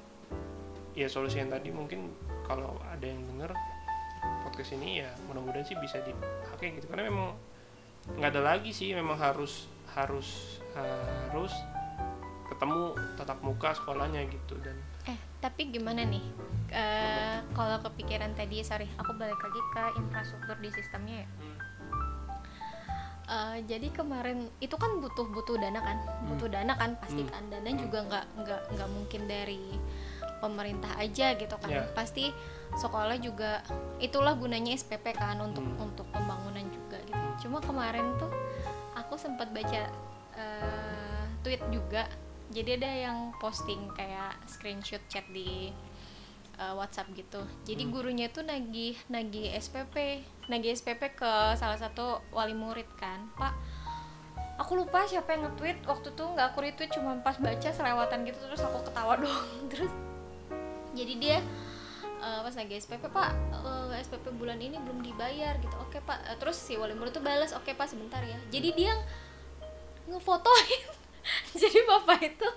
ya 0.95 1.07
solusi 1.07 1.39
yang 1.39 1.51
tadi 1.51 1.71
mungkin 1.71 2.11
kalau 2.43 2.79
ada 2.83 3.07
yang 3.07 3.23
denger 3.29 3.55
podcast 4.43 4.75
ini 4.75 5.05
ya 5.05 5.11
mudah-mudahan 5.31 5.67
sih 5.67 5.77
bisa 5.79 6.03
dipakai 6.03 6.79
gitu. 6.79 6.87
Karena 6.91 7.09
memang 7.11 7.35
nggak 8.19 8.31
ada 8.35 8.43
lagi 8.57 8.73
sih 8.73 8.97
memang 8.97 9.19
harus 9.21 9.69
harus 9.93 10.61
harus 10.73 11.53
ketemu 12.49 12.97
tatap 13.21 13.39
muka 13.45 13.77
sekolahnya 13.77 14.25
gitu 14.33 14.57
dan 14.65 14.77
eh 15.05 15.19
tapi 15.39 15.69
gimana 15.69 16.03
nih? 16.03 16.25
Eh, 16.69 17.39
kalau 17.57 17.81
kepikiran 17.81 18.37
tadi 18.37 18.61
sorry 18.61 18.85
aku 19.01 19.17
balik 19.17 19.41
lagi 19.41 19.61
ke 19.73 19.85
infrastruktur 20.01 20.57
di 20.61 20.69
sistemnya 20.69 21.25
ya 21.25 21.29
Eh, 23.29 23.61
jadi 23.69 23.93
kemarin 23.93 24.49
itu 24.57 24.73
kan 24.81 25.05
butuh 25.05 25.29
butuh 25.29 25.61
dana 25.61 25.85
kan 25.85 26.01
butuh 26.25 26.49
dana 26.49 26.73
kan 26.73 26.97
pasti 26.97 27.21
Hmm. 27.21 27.29
kan 27.29 27.45
dana 27.53 27.69
juga 27.77 27.99
nggak 28.01 28.27
nggak 28.41 28.61
nggak 28.73 28.89
mungkin 28.89 29.23
dari 29.29 29.61
pemerintah 30.41 30.97
aja 30.97 31.37
gitu 31.37 31.53
kan 31.61 31.69
Ya. 31.69 31.85
pasti 31.93 32.33
sekolah 32.73 33.21
juga 33.21 33.61
itulah 34.01 34.33
gunanya 34.33 34.73
SPP 34.73 35.13
kan 35.13 35.37
untuk 35.45 35.61
Hmm. 35.61 35.93
untuk 35.93 36.09
pembangunan 36.09 36.65
juga 36.73 37.05
gitu 37.05 37.21
Hmm. 37.21 37.37
cuma 37.37 37.59
kemarin 37.61 38.17
tuh 38.17 38.33
aku 38.97 39.21
sempat 39.21 39.53
baca 39.53 39.93
eh, 40.33 41.23
tweet 41.45 41.61
juga 41.69 42.09
jadi 42.49 42.81
ada 42.81 42.91
yang 43.11 43.19
posting 43.37 43.93
kayak 43.93 44.41
screenshot 44.49 45.05
chat 45.05 45.29
di 45.29 45.69
uh, 46.59 46.75
WhatsApp 46.77 47.09
gitu. 47.15 47.41
Jadi 47.65 47.89
Hmm. 47.89 47.93
gurunya 47.95 48.27
tuh 48.29 48.45
nagih 48.45 48.99
nagih 49.09 49.55
SPP, 49.57 50.27
nagih 50.51 50.75
SPP 50.75 51.15
ke 51.17 51.33
salah 51.57 51.79
satu 51.79 52.21
wali 52.35 52.53
murid 52.53 52.87
kan. 52.99 53.31
Pak, 53.39 53.55
aku 54.59 54.77
lupa 54.77 55.07
siapa 55.07 55.33
yang 55.39 55.49
nge-tweet 55.49 55.87
waktu 55.87 56.09
tuh 56.13 56.29
nggak 56.35 56.53
aku 56.53 56.59
retweet 56.67 56.91
cuma 56.93 57.17
pas 57.23 57.39
baca 57.39 57.71
selewatan 57.71 58.27
gitu 58.27 58.39
terus 58.43 58.61
aku 58.61 58.83
ketawa 58.85 59.15
doang. 59.23 59.71
Terus 59.71 59.93
jadi 60.93 61.15
dia 61.17 61.39
uh, 62.19 62.41
pas 62.43 62.55
nagih 62.55 62.79
SPP 62.83 63.07
pak 63.11 63.31
uh, 63.55 63.95
SPP 63.95 64.35
bulan 64.35 64.59
ini 64.59 64.77
belum 64.83 65.03
dibayar 65.03 65.55
gitu 65.63 65.75
oke 65.79 65.99
pak 66.03 66.19
Uh, 66.29 66.37
terus 66.37 66.59
si 66.59 66.75
wali 66.75 66.93
murid 66.99 67.15
tuh 67.15 67.23
balas 67.23 67.55
oke 67.55 67.71
pak 67.73 67.87
sebentar 67.87 68.21
ya 68.27 68.39
jadi 68.51 68.75
dia 68.75 68.93
ngefotoin 70.11 70.83
jadi 71.61 71.79
bapak 71.87 72.21
itu 72.35 72.49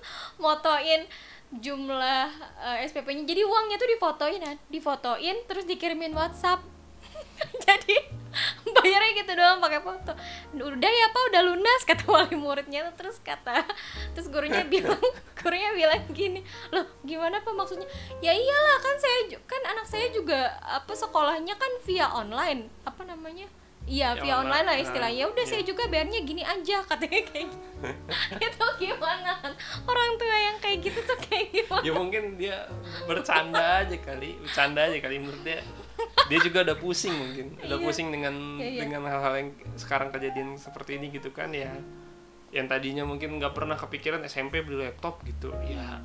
motoin 0.41 1.05
jumlah 1.51 2.31
eh, 2.63 2.87
SPP-nya 2.87 3.27
jadi 3.27 3.43
uangnya 3.43 3.75
tuh 3.75 3.89
difotoin 3.91 4.39
kan 4.39 4.57
difotoin 4.71 5.37
terus 5.47 5.67
dikirimin 5.67 6.15
WhatsApp. 6.15 6.63
Jadi 7.65 7.97
bayarnya 8.63 9.11
gitu 9.17 9.31
doang 9.33 9.59
pakai 9.59 9.81
foto. 9.81 10.13
Udah 10.55 10.91
ya 10.93 11.07
pak 11.09 11.23
udah 11.33 11.41
lunas 11.41 11.81
kata 11.83 12.05
wali 12.05 12.37
muridnya 12.37 12.85
tuh. 12.87 12.95
terus 13.01 13.17
kata 13.17 13.65
terus 14.13 14.29
gurunya 14.29 14.61
bilang 14.61 15.01
gurunya 15.41 15.73
bilang 15.73 16.05
gini 16.13 16.45
loh 16.69 16.85
gimana 17.01 17.41
pak 17.41 17.51
maksudnya? 17.51 17.89
Ya 18.21 18.31
iyalah 18.31 18.77
kan 18.79 18.95
saya 19.01 19.19
kan 19.49 19.61
anak 19.73 19.85
saya 19.89 20.07
juga 20.13 20.53
apa 20.61 20.93
sekolahnya 20.93 21.57
kan 21.57 21.71
via 21.83 22.07
online. 22.13 22.69
Apa 22.85 23.03
namanya 23.03 23.49
Iya, 23.83 24.13
Ya, 24.13 24.21
via 24.21 24.35
online, 24.37 24.61
online. 24.61 24.67
lah 24.67 24.77
istilahnya. 24.79 25.17
Ya 25.17 25.27
udah 25.27 25.41
Iya. 25.41 25.51
saya 25.51 25.63
juga 25.63 25.83
bayarnya 25.85 26.19
gini 26.21 26.41
aja 26.41 26.77
katanya 26.81 27.21
kayak 27.23 27.45
gitu. 27.49 27.67
itu 28.47 28.65
gimana? 28.79 29.31
Orang 29.83 30.11
tua 30.15 30.37
yang 30.37 30.57
kayak 30.57 30.77
gitu 30.81 30.99
tuh 31.01 31.17
kayak 31.19 31.47
gimana? 31.51 31.81
ya 31.81 31.91
mungkin 31.91 32.23
dia 32.35 32.57
bercanda 33.03 33.81
aja 33.81 33.97
kali 33.97 34.37
bercanda 34.37 34.81
aja 34.83 34.97
kali 34.97 35.17
menurut 35.17 35.41
dia 35.41 35.59
dia 36.27 36.39
juga 36.39 36.61
udah 36.61 36.77
pusing 36.77 37.11
mungkin 37.11 37.45
udah 37.59 37.73
Iya. 37.73 37.83
pusing 37.83 38.07
dengan 38.09 38.35
Iya, 38.55 38.69
iya. 38.69 38.79
dengan 38.79 39.01
hal-hal 39.03 39.33
yang 39.35 39.49
sekarang 39.75 40.09
kejadian 40.09 40.55
seperti 40.55 40.95
ini 40.95 41.09
gitu 41.09 41.29
kan 41.29 41.49
ya 41.49 41.73
yang 42.51 42.67
tadinya 42.67 43.01
mungkin 43.01 43.33
nggak 43.33 43.51
pernah 43.51 43.73
kepikiran 43.73 44.21
SMP 44.23 44.61
beli 44.61 44.83
laptop 44.83 45.19
gitu 45.23 45.49
ya 45.65 45.99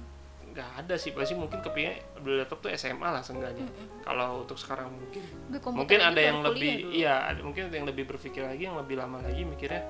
nggak 0.56 0.70
ada 0.82 0.94
sih. 0.96 1.12
Pasti 1.12 1.36
mungkin 1.36 1.60
kepikiran 1.60 2.00
beli 2.24 2.40
laptop 2.40 2.64
tuh 2.64 2.72
SMA 2.72 3.04
lah 3.04 3.20
seenggaknya. 3.20 3.68
Kalau 4.00 4.40
untuk 4.42 4.56
sekarang 4.56 4.88
mungkin. 4.88 5.20
Komputer 5.60 5.76
mungkin 5.76 5.98
ada 6.00 6.20
yang 6.20 6.40
lebih 6.40 6.72
dulu. 6.80 6.96
iya 6.96 7.14
ada- 7.28 7.44
mungkin 7.44 7.68
ada 7.68 7.76
yang 7.76 7.86
lebih 7.86 8.04
berpikir 8.08 8.40
lagi 8.42 8.64
yang 8.64 8.80
lebih 8.80 8.96
lama 8.96 9.20
lagi 9.20 9.44
mikirnya 9.44 9.84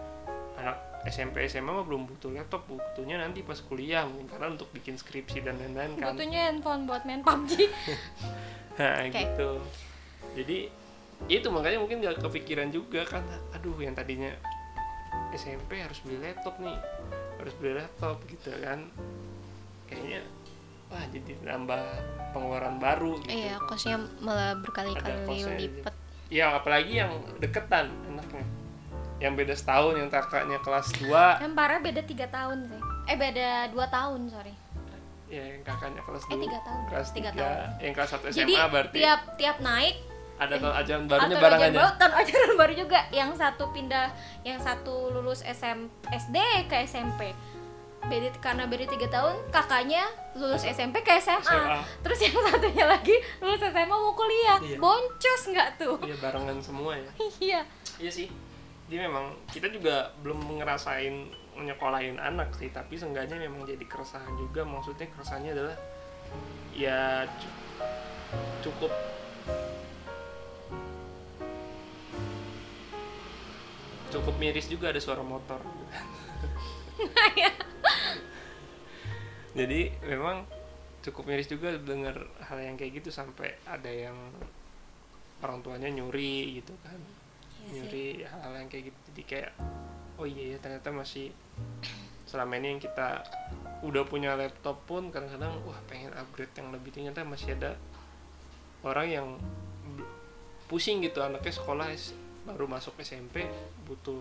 anak 0.57 0.77
SMP 1.07 1.47
SMA 1.47 1.71
mah 1.71 1.87
belum 1.87 2.11
butuh 2.11 2.35
laptop 2.35 2.67
butuhnya 2.67 3.23
nanti 3.23 3.47
pas 3.47 3.55
kuliah 3.63 4.03
mungkin 4.03 4.27
karena 4.27 4.51
untuk 4.51 4.67
bikin 4.75 4.99
skripsi 4.99 5.47
dan 5.47 5.55
lain-lain 5.55 5.95
kan. 5.97 6.19
Butuhnya 6.19 6.51
handphone 6.51 6.83
buat 6.91 7.07
main 7.07 7.23
PUBG. 7.23 7.53
nah 8.83 9.07
Oke. 9.07 9.15
gitu. 9.15 9.51
Jadi 10.35 10.59
itu 11.31 11.47
makanya 11.49 11.79
mungkin 11.81 12.03
gak 12.03 12.21
kepikiran 12.21 12.69
juga 12.69 13.07
kan 13.07 13.25
aduh 13.55 13.73
yang 13.81 13.95
tadinya 13.97 14.29
SMP 15.33 15.81
harus 15.81 15.97
beli 16.05 16.21
laptop 16.21 16.61
nih 16.61 16.77
harus 17.39 17.55
beli 17.57 17.73
laptop 17.79 18.17
gitu 18.27 18.51
kan. 18.59 18.85
Kayaknya 19.87 20.21
wah 20.87 21.05
jadi 21.09 21.33
nambah 21.43 21.83
pengeluaran 22.31 22.77
baru 22.77 23.19
gitu 23.21 23.33
Iya, 23.33 23.57
kosnya 23.63 23.97
malah 24.19 24.55
berkali-kali 24.57 25.43
lipat. 25.59 25.95
ya 26.27 26.53
apalagi 26.53 26.99
yang 26.99 27.11
deketan 27.37 27.87
anaknya 28.07 28.45
yang 29.17 29.33
beda 29.33 29.53
setahun 29.53 29.97
yang 29.97 30.09
kakaknya 30.09 30.59
kelas 30.61 30.93
2 30.99 31.09
Yang 31.41 31.55
parah 31.55 31.79
beda 31.81 32.03
tiga 32.03 32.27
tahun 32.29 32.69
sih. 32.69 32.81
Eh 33.07 33.17
beda 33.17 33.49
dua 33.71 33.87
tahun 33.89 34.29
sorry. 34.29 34.53
ya 35.27 35.43
yang 35.49 35.63
kakaknya 35.63 35.99
kelas 36.01 36.23
Eh, 36.23 36.31
2 36.31 36.45
tiga 36.45 36.59
tahun. 36.61 36.83
kelas 36.87 37.09
Tiga 37.11 37.31
3 37.31 37.35
tahun. 37.35 37.69
yang 37.81 37.93
kelas 37.95 38.11
1 38.13 38.21
SMA 38.27 38.37
Jadi 38.37 38.55
berarti 38.69 38.97
tiap 38.97 39.21
tiap 39.35 39.57
naik 39.61 39.97
ada 40.37 40.55
tahun 40.55 40.75
ajaran 40.77 41.05
barunya 41.09 41.37
barengan 41.41 41.73
baru, 41.73 41.91
tahun 41.97 42.13
ajaran 42.15 42.53
baru 42.55 42.73
juga 42.77 43.01
yang 43.11 43.31
satu 43.33 43.65
pindah 43.73 44.07
yang 44.43 44.59
satu 44.61 44.95
lulus 45.11 45.41
SM, 45.41 45.79
SD 46.07 46.37
ke 46.69 46.77
SMP 46.85 47.33
beda 48.07 48.29
karena 48.39 48.65
beda 48.65 48.85
tiga 48.87 49.09
tahun 49.11 49.35
kakaknya 49.49 50.03
lulus 50.33 50.63
SMP 50.63 51.01
ke 51.01 51.17
SMA. 51.17 51.43
SMA. 51.43 51.81
terus 52.01 52.19
yang 52.21 52.37
satunya 52.41 52.85
lagi 52.85 53.13
lulus 53.39 53.61
SMA 53.61 53.87
mau 53.89 54.13
kuliah 54.13 54.59
Iya. 54.59 54.79
boncos 54.79 55.43
nggak 55.49 55.69
tuh 55.77 55.99
iya 56.03 56.15
barengan 56.17 56.59
semua 56.59 56.95
ya 56.95 57.11
iya 57.39 57.61
Iya 57.97 58.13
sih. 58.13 58.29
Jadi 58.87 59.03
memang 59.03 59.33
kita 59.49 59.67
juga 59.67 60.13
belum 60.21 60.61
ngerasain 60.61 61.33
nyekolahin 61.59 62.21
anak 62.21 62.53
sih, 62.53 62.69
tapi 62.69 62.95
seenggaknya 62.95 63.41
memang 63.41 63.65
jadi 63.65 63.81
keresahan 63.83 64.37
juga. 64.37 64.63
Maksudnya 64.63 65.09
keresahannya 65.09 65.51
adalah 65.51 65.77
ya 66.71 67.25
cu- 67.27 67.57
cukup 68.63 68.93
cukup 74.09 74.35
miris 74.37 74.67
juga 74.67 74.89
ada 74.89 75.01
suara 75.01 75.21
motor 75.21 75.59
Iya. 77.33 77.51
Jadi 79.57 79.89
memang 80.05 80.45
cukup 81.01 81.33
miris 81.33 81.49
juga 81.49 81.73
dengar 81.81 82.29
hal 82.45 82.61
yang 82.61 82.77
kayak 82.77 83.01
gitu 83.01 83.09
sampai 83.09 83.57
ada 83.65 83.89
yang 83.89 84.17
orang 85.41 85.65
tuanya 85.65 85.89
nyuri 85.89 86.61
gitu 86.61 86.77
kan. 86.85 87.01
Iya 87.65 87.83
nyuri 87.83 88.07
hal 88.29 88.53
yang 88.53 88.69
kayak 88.69 88.93
gitu. 88.93 88.99
Jadi 89.13 89.23
kayak 89.25 89.53
oh 90.21 90.29
iya 90.29 90.57
ya 90.57 90.59
ternyata 90.61 90.93
masih 90.93 91.33
selama 92.31 92.61
ini 92.61 92.77
yang 92.77 92.81
kita 92.85 93.25
udah 93.81 94.05
punya 94.05 94.37
laptop 94.37 94.83
pun 94.85 95.09
kadang-kadang 95.09 95.57
wah 95.65 95.81
pengen 95.89 96.13
upgrade 96.13 96.53
yang 96.53 96.69
lebih. 96.69 96.93
Tinggi 96.93 97.17
ternyata 97.17 97.25
masih 97.25 97.57
ada 97.57 97.73
orang 98.85 99.09
yang 99.09 99.29
pusing 100.69 101.01
gitu. 101.01 101.25
Anaknya 101.25 101.57
sekolah 101.57 101.89
baru 102.45 102.69
masuk 102.69 102.93
SMP 103.01 103.49
butuh 103.89 104.21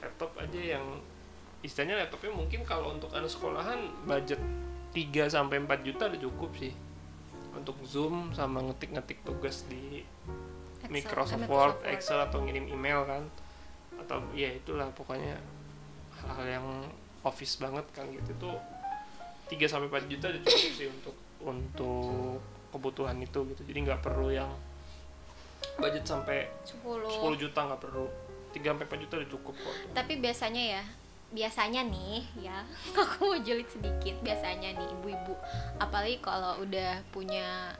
laptop 0.00 0.32
aja 0.40 0.80
yang 0.80 0.84
istilahnya 1.64 2.04
laptopnya 2.04 2.32
mungkin 2.36 2.60
kalau 2.68 2.92
untuk 2.92 3.08
anak 3.16 3.32
sekolahan 3.32 3.80
budget 4.04 4.38
3 4.92 5.26
sampai 5.26 5.58
4 5.64 5.80
juta 5.80 6.06
udah 6.12 6.20
cukup 6.20 6.50
sih. 6.60 6.72
Untuk 7.56 7.80
zoom 7.82 8.36
sama 8.36 8.60
ngetik-ngetik 8.62 9.24
tugas 9.24 9.64
di 9.66 10.04
Excel- 10.84 10.92
Microsoft, 10.92 11.48
Word, 11.48 11.80
Excel 11.88 12.20
atau 12.20 12.44
ngirim 12.44 12.68
email 12.68 13.08
kan. 13.08 13.24
Atau 13.96 14.20
ya 14.36 14.52
itulah 14.52 14.92
pokoknya 14.92 15.40
hal-hal 16.20 16.46
yang 16.60 16.66
office 17.24 17.56
banget 17.56 17.86
kan 17.96 18.04
gitu. 18.12 18.30
Tuh 18.36 18.56
3 19.48 19.64
sampai 19.64 19.88
4 19.88 20.04
juta 20.12 20.28
udah 20.28 20.42
cukup 20.44 20.72
sih 20.76 20.88
untuk 20.92 21.16
untuk 21.40 22.38
kebutuhan 22.70 23.16
itu 23.18 23.40
gitu. 23.56 23.62
Jadi 23.64 23.78
nggak 23.88 24.04
perlu 24.04 24.28
yang 24.30 24.52
budget 25.80 26.04
sampai 26.04 26.52
10. 26.68 27.08
10 27.08 27.40
juta 27.40 27.60
nggak 27.66 27.80
perlu. 27.80 28.06
3 28.52 28.62
sampai 28.62 28.84
4 28.86 29.02
juta 29.08 29.14
udah 29.18 29.30
cukup 29.30 29.54
kok. 29.58 29.74
Tapi 29.96 30.12
biasanya 30.22 30.62
ya, 30.78 30.82
biasanya 31.34 31.82
nih 31.82 32.22
ya, 32.38 32.62
aku 33.02 33.34
mau 33.34 33.38
julid 33.42 33.66
sedikit. 33.66 34.14
Biasanya 34.22 34.78
nih 34.78 34.88
ibu-ibu, 34.94 35.34
apalagi 35.82 36.22
kalau 36.22 36.62
udah 36.62 37.02
punya 37.10 37.74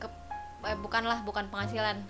ke, 0.00 0.06
eh, 0.64 0.78
bukanlah 0.80 1.20
bukan 1.22 1.46
penghasilan. 1.52 2.00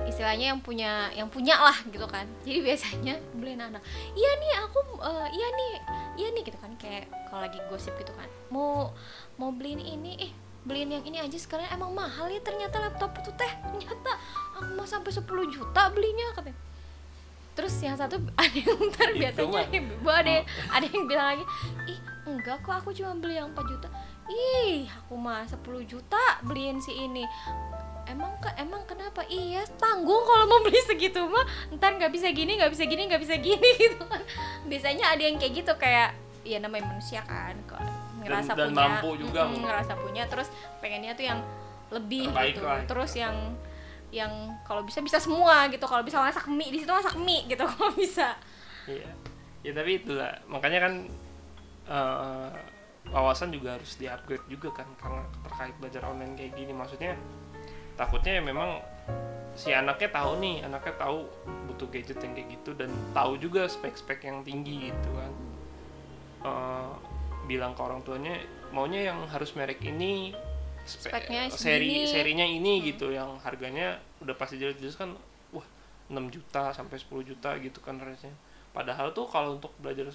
Istilahnya 0.00 0.56
yang 0.56 0.60
punya 0.64 1.12
yang 1.12 1.28
punya 1.28 1.60
lah 1.60 1.76
gitu 1.84 2.08
kan. 2.08 2.24
Jadi 2.48 2.58
biasanya 2.72 3.20
beliin 3.36 3.60
anak. 3.60 3.84
Iya 4.16 4.30
nih 4.40 4.52
aku 4.64 4.78
eh, 5.04 5.28
iya 5.36 5.48
nih 5.52 5.72
iya 6.16 6.28
nih 6.32 6.42
gitu 6.48 6.56
kan. 6.56 6.72
Kayak 6.80 7.12
kalau 7.28 7.44
lagi 7.44 7.60
gosip 7.68 7.92
gitu 8.00 8.16
kan. 8.16 8.28
Mau 8.48 8.96
mau 9.36 9.52
beliin 9.52 9.84
ini 9.84 10.16
eh 10.16 10.32
beliin 10.64 10.92
yang 10.92 11.04
ini 11.04 11.20
aja 11.20 11.36
sekalian 11.36 11.72
emang 11.72 11.92
mahal 11.92 12.28
ya 12.32 12.40
ternyata 12.40 12.80
laptop 12.80 13.12
itu 13.20 13.28
teh. 13.36 13.52
Ternyata 13.68 14.10
aku 14.56 14.80
mau 14.80 14.88
sampai 14.88 15.12
10 15.12 15.28
juta 15.52 15.92
belinya 15.92 16.32
katanya 16.32 16.69
terus 17.52 17.74
yang 17.82 17.98
satu 17.98 18.16
ada 18.42 18.56
yang 18.56 18.78
ntar 18.94 19.10
biasanya. 19.12 19.62
ibu 19.74 20.08
ada 20.20 20.30
yang, 20.40 20.46
ada 20.70 20.86
yang 20.86 21.04
bilang 21.04 21.26
lagi 21.36 21.44
ih 21.90 21.98
enggak 22.30 22.62
kok 22.62 22.74
aku 22.78 22.94
cuma 22.94 23.12
beli 23.18 23.36
yang 23.36 23.50
4 23.50 23.58
juta. 23.66 23.88
Ih 24.30 24.86
aku 24.86 25.18
mah 25.18 25.42
10 25.42 25.58
juta 25.84 26.22
beliin 26.46 26.78
si 26.78 26.94
ini. 26.94 27.26
Emang 28.06 28.30
ke 28.38 28.50
emang 28.54 28.82
kenapa? 28.86 29.26
Iya 29.26 29.66
tanggung 29.78 30.22
kalau 30.22 30.46
mau 30.46 30.62
beli 30.62 30.78
segitu 30.86 31.26
mah. 31.26 31.42
Ntar 31.74 31.98
nggak 31.98 32.12
bisa 32.14 32.30
gini 32.30 32.54
nggak 32.54 32.70
bisa 32.70 32.86
gini 32.86 33.02
nggak 33.10 33.22
bisa 33.22 33.34
gini. 33.38 33.68
Gitu 33.82 34.02
kan. 34.06 34.22
Biasanya 34.70 35.10
ada 35.10 35.22
yang 35.26 35.36
kayak 35.42 35.52
gitu 35.58 35.72
kayak 35.74 36.14
ya 36.46 36.62
namanya 36.62 36.86
manusia 36.94 37.20
kan 37.26 37.52
kok 37.68 37.82
ngerasa 38.22 38.52
dan 38.56 38.72
punya 38.72 38.78
mampu 38.78 39.10
juga. 39.18 39.40
mm, 39.50 39.62
ngerasa 39.66 39.92
punya. 39.98 40.22
Terus 40.30 40.48
pengennya 40.78 41.12
tuh 41.18 41.26
yang 41.26 41.40
lebih 41.90 42.30
Terbaik 42.30 42.54
gitu. 42.54 42.62
lah. 42.62 42.80
terus 42.86 43.12
yang 43.18 43.34
yang 44.10 44.58
kalau 44.66 44.82
bisa 44.82 45.00
bisa 45.00 45.18
semua 45.22 45.66
gitu. 45.70 45.82
Kalau 45.86 46.02
bisa 46.02 46.18
masak 46.22 46.46
mie 46.50 46.70
di 46.70 46.78
situ 46.82 46.90
masak 46.90 47.16
mie 47.18 47.46
gitu 47.46 47.62
kalau 47.74 47.90
bisa. 47.94 48.34
Iya. 48.86 49.10
Ya 49.62 49.72
tapi 49.74 50.02
itulah. 50.02 50.32
Makanya 50.50 50.78
kan 50.86 50.92
eh, 51.90 52.50
wawasan 53.10 53.50
juga 53.50 53.78
harus 53.78 53.96
di-upgrade 53.96 54.46
juga 54.46 54.82
kan 54.82 54.88
karena 55.00 55.22
terkait 55.46 55.74
belajar 55.78 56.02
online 56.06 56.34
kayak 56.36 56.52
gini. 56.58 56.72
Maksudnya 56.74 57.14
takutnya 57.94 58.38
ya 58.38 58.42
memang 58.42 58.82
si 59.58 59.74
anaknya 59.74 60.08
tahu 60.14 60.38
nih 60.40 60.64
anaknya 60.64 60.94
tahu 60.96 61.26
butuh 61.68 61.90
gadget 61.90 62.22
yang 62.22 62.32
kayak 62.32 62.48
gitu 62.54 62.70
dan 62.78 62.90
tahu 63.12 63.34
juga 63.36 63.66
spek-spek 63.66 64.26
yang 64.26 64.42
tinggi 64.42 64.90
gitu 64.92 65.10
kan. 65.14 65.32
Eh, 66.40 66.90
bilang 67.50 67.74
ke 67.74 67.82
orang 67.82 68.00
tuanya 68.06 68.38
maunya 68.70 69.10
yang 69.10 69.26
harus 69.26 69.50
merek 69.58 69.82
ini 69.82 70.30
spe- 70.90 71.14
Speknya 71.14 71.46
seri 71.46 72.02
segini. 72.02 72.10
serinya 72.10 72.46
ini 72.46 72.82
gitu 72.82 73.14
yang 73.14 73.38
harganya 73.38 73.94
udah 74.18 74.34
pasti 74.34 74.58
jelas-jelas 74.58 74.98
kan 74.98 75.14
wah 75.54 75.66
6 76.10 76.18
juta 76.34 76.74
sampai 76.74 76.98
10 76.98 77.30
juta 77.30 77.54
gitu 77.62 77.78
kan 77.78 77.94
harusnya 78.02 78.34
padahal 78.70 79.10
tuh 79.14 79.26
kalau 79.26 79.58
untuk 79.58 79.74
belajar 79.82 80.06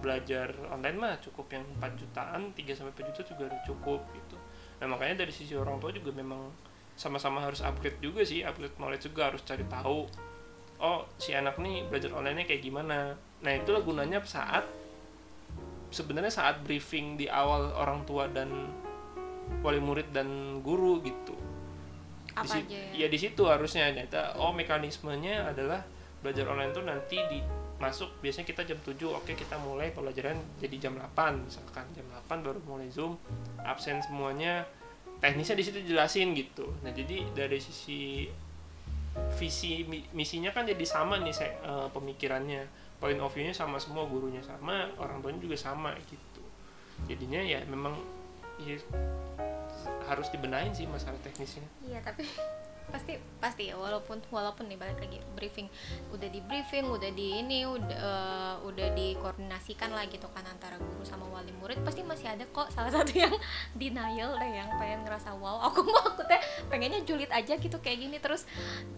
belajar 0.00 0.52
online 0.68 0.96
mah 0.96 1.14
cukup 1.20 1.48
yang 1.52 1.64
4 1.80 2.00
jutaan 2.00 2.52
3 2.52 2.72
sampai 2.76 2.92
4 2.92 3.08
juta 3.12 3.20
juga 3.24 3.42
udah 3.48 3.60
cukup 3.64 4.00
gitu. 4.12 4.36
Nah 4.80 4.86
makanya 4.88 5.24
dari 5.24 5.32
sisi 5.32 5.56
orang 5.56 5.80
tua 5.80 5.92
juga 5.92 6.12
memang 6.12 6.52
sama-sama 6.92 7.40
harus 7.40 7.64
upgrade 7.64 8.04
juga 8.04 8.20
sih 8.20 8.44
upgrade 8.44 8.76
knowledge 8.76 9.08
juga 9.08 9.32
harus 9.32 9.40
cari 9.48 9.64
tahu 9.64 10.04
oh 10.82 11.08
si 11.16 11.32
anak 11.32 11.56
nih 11.56 11.88
belajar 11.88 12.12
online-nya 12.12 12.44
kayak 12.44 12.60
gimana? 12.60 13.16
Nah 13.16 13.52
itulah 13.56 13.80
gunanya 13.80 14.20
saat 14.26 14.66
sebenarnya 15.88 16.32
saat 16.32 16.60
briefing 16.64 17.16
di 17.16 17.28
awal 17.32 17.72
orang 17.76 18.02
tua 18.08 18.28
dan 18.28 18.48
wali 19.60 19.78
murid 19.78 20.08
dan 20.10 20.28
guru 20.64 21.04
gitu. 21.04 21.36
Di 22.32 22.32
apa 22.32 22.48
si- 22.48 22.64
aja 22.64 22.78
ya? 22.96 23.04
ya 23.04 23.06
di 23.12 23.18
situ 23.20 23.44
harusnya 23.44 23.92
nyata 23.92 24.40
oh 24.40 24.56
mekanismenya 24.56 25.52
adalah 25.52 25.84
belajar 26.24 26.48
online 26.48 26.72
tuh 26.72 26.80
nanti 26.82 27.20
di 27.28 27.38
masuk 27.76 28.22
biasanya 28.22 28.46
kita 28.46 28.62
jam 28.62 28.78
7 28.78 28.94
oke 29.10 29.34
kita 29.34 29.58
mulai 29.58 29.90
pembelajaran 29.90 30.38
jadi 30.56 30.78
jam 30.78 30.94
8 30.94 31.12
misalkan 31.44 31.82
jam 31.92 32.06
8 32.30 32.46
baru 32.46 32.62
mulai 32.62 32.86
zoom 32.88 33.18
absen 33.58 33.98
semuanya 34.00 34.62
teknisnya 35.18 35.58
di 35.58 35.64
situ 35.66 35.78
jelasin 35.84 36.32
gitu. 36.32 36.70
Nah 36.82 36.90
jadi 36.90 37.26
dari 37.34 37.58
sisi 37.58 38.30
visi 39.36 39.84
mi- 39.84 40.08
misinya 40.16 40.48
kan 40.50 40.64
jadi 40.64 40.82
sama 40.88 41.20
nih 41.20 41.34
saya, 41.34 41.52
eh, 41.62 41.88
pemikirannya. 41.92 42.64
Point 42.96 43.18
of 43.18 43.34
view-nya 43.34 43.50
sama 43.50 43.82
semua 43.82 44.06
gurunya 44.06 44.38
sama 44.40 44.86
orang 44.94 45.18
tuanya 45.20 45.42
juga 45.42 45.58
sama 45.58 45.90
gitu. 46.06 46.42
Jadinya 47.10 47.42
ya 47.42 47.58
memang 47.66 47.98
ya, 48.66 48.78
harus 50.06 50.28
dibenahin 50.28 50.72
sih 50.74 50.84
masalah 50.88 51.18
teknisnya. 51.22 51.64
Iya 51.86 52.02
tapi 52.04 52.26
pasti 52.92 53.16
pasti 53.40 53.72
ya 53.72 53.78
walaupun 53.78 54.20
walaupun 54.28 54.68
nih 54.68 54.76
balik 54.76 54.98
lagi 55.00 55.18
briefing. 55.38 55.70
Udah 56.12 56.28
di 56.28 56.44
briefing 56.44 56.90
udah 56.90 57.10
di 57.14 57.40
ini 57.40 57.64
udah 57.64 57.96
eh, 57.96 58.54
udah 58.68 58.88
dikoordinasikan 58.92 59.94
lah 59.94 60.04
gitu 60.10 60.28
kan 60.34 60.44
antara 60.44 60.76
guru 60.76 61.00
sama 61.06 61.24
wali 61.32 61.54
murid 61.56 61.80
pasti 61.86 62.04
masih 62.04 62.28
ada 62.28 62.44
kok. 62.50 62.68
Salah 62.74 62.92
satu 63.00 63.14
yang 63.16 63.32
denial 63.78 64.36
deh 64.36 64.50
yang 64.52 64.68
pengen 64.76 65.06
ngerasa 65.08 65.32
wow 65.32 65.64
aku 65.70 65.86
mau 65.86 66.04
aku 66.12 66.26
teh 66.28 66.40
pengennya 66.68 67.00
julid 67.06 67.30
aja 67.32 67.56
gitu 67.56 67.78
kayak 67.80 68.04
gini 68.04 68.18
terus. 68.20 68.44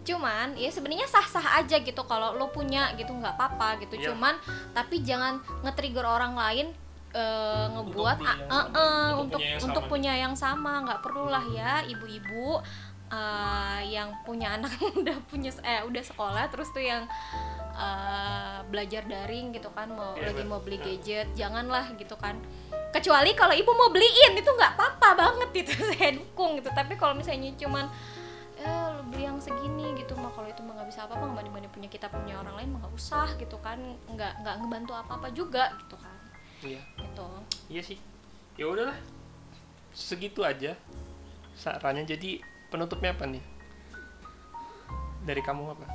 Cuman 0.03 0.59
ya 0.59 0.67
sebenarnya 0.73 1.07
sah 1.07 1.23
sah 1.23 1.63
aja 1.63 1.79
gitu 1.79 2.01
kalau 2.03 2.35
lo 2.35 2.51
punya 2.51 2.91
gitu 2.99 3.13
nggak 3.15 3.37
apa 3.39 3.45
apa 3.55 3.67
gitu. 3.85 3.95
Iya. 3.95 4.11
cuman 4.11 4.35
tapi 4.75 5.05
jangan 5.05 5.39
nge-trigger 5.63 6.03
orang 6.03 6.35
lain 6.35 6.67
eh, 7.15 7.65
ngebuat 7.71 8.17
yang 8.19 8.39
ah, 8.51 8.67
sama, 8.67 8.75
ah, 8.75 9.09
untuk 9.15 9.39
untuk 9.39 9.83
punya 9.87 10.13
yang 10.13 10.33
untuk 10.33 10.35
sama. 10.35 10.71
punya 10.75 10.83
nggak 10.83 10.99
perlulah 10.99 11.45
ya 11.47 11.71
ibu-ibu 11.87 12.59
eh, 13.07 13.79
yang 13.87 14.11
punya 14.21 14.59
anak 14.59 14.75
udah 14.99 15.17
punya 15.25 15.49
eh 15.63 15.81
udah 15.81 16.03
sekolah 16.03 16.43
terus 16.51 16.69
tuh 16.69 16.83
yang 16.83 17.07
eh, 17.71 18.57
belajar 18.67 19.03
daring 19.05 19.51
gitu 19.51 19.71
kan 19.71 19.87
mau 19.89 20.13
Iya, 20.15 20.31
lagi 20.31 20.43
bener. 20.43 20.51
mau 20.51 20.59
beli 20.59 20.77
Nah. 20.77 20.85
gadget 20.85 21.27
janganlah 21.33 21.85
gitu 21.95 22.15
kan 22.15 22.35
kecuali 22.91 23.31
kalau 23.31 23.51
ibu 23.51 23.71
mau 23.71 23.91
beliin 23.91 24.33
itu 24.33 24.47
nggak 24.47 24.73
apa-apa 24.75 25.09
banget 25.15 25.49
gitu 25.53 25.71
saya 25.91 26.15
dukung 26.15 26.59
gitu 26.59 26.71
tapi 26.71 26.95
kalau 26.95 27.11
misalnya 27.11 27.51
cuman 27.55 27.87
eh 28.55 28.87
lu 28.95 29.03
beli 29.11 29.23
yang 29.23 29.35
segini 29.37 29.91
gitu 29.95 30.15
mah 30.15 30.31
kalau 30.31 30.47
itu 30.47 30.63
mah 30.63 30.73
nggak 30.73 30.89
bisa 30.89 31.03
apa-apa 31.03 31.27
nggak 31.27 31.45
dibanding 31.45 31.69
punya 31.69 31.89
kita 31.91 32.07
punya 32.07 32.39
orang 32.39 32.55
lain 32.55 32.69
mah 32.71 32.79
nggak 32.81 32.95
usah 32.95 33.27
gitu 33.35 33.59
kan 33.59 33.77
nggak 34.09 34.39
nggak 34.41 34.55
ngebantu 34.63 34.95
apa-apa 34.95 35.27
juga 35.35 35.75
gitu 35.77 35.99
kan 35.99 36.15
iya. 36.63 36.81
Gitu 36.95 37.27
iya 37.67 37.81
sih. 37.81 37.97
Ya 38.55 38.69
udahlah. 38.69 38.95
Segitu 39.91 40.43
aja 40.43 40.75
sarannya. 41.55 42.07
Jadi 42.07 42.39
penutupnya 42.71 43.15
apa 43.15 43.25
nih? 43.27 43.43
Dari 45.25 45.41
kamu 45.41 45.75
apa? 45.75 45.87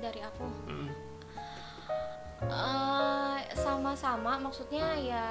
Dari 0.00 0.20
aku? 0.22 0.46
Mm. 0.66 0.90
Eh, 2.42 3.38
sama-sama. 3.54 4.38
Maksudnya 4.40 4.98
ya 4.98 5.26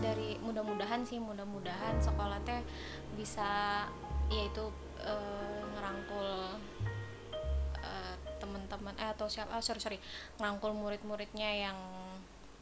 dari 0.00 0.40
mudah-mudahan 0.40 1.04
sih 1.04 1.20
mudah-mudahan 1.20 1.96
sekolah 2.00 2.40
teh 2.44 2.60
bisa 3.16 3.84
yaitu 4.28 4.68
eh, 5.00 5.60
ngerangkul 5.76 6.28
eh, 7.80 8.14
teman-teman 8.36 8.94
eh 9.00 9.08
atau 9.12 9.26
siapa 9.28 9.56
ah, 9.56 9.64
sorry 9.64 9.80
sorry 9.80 9.98
ngerangkul 10.36 10.76
murid-muridnya 10.76 11.68
yang 11.68 11.78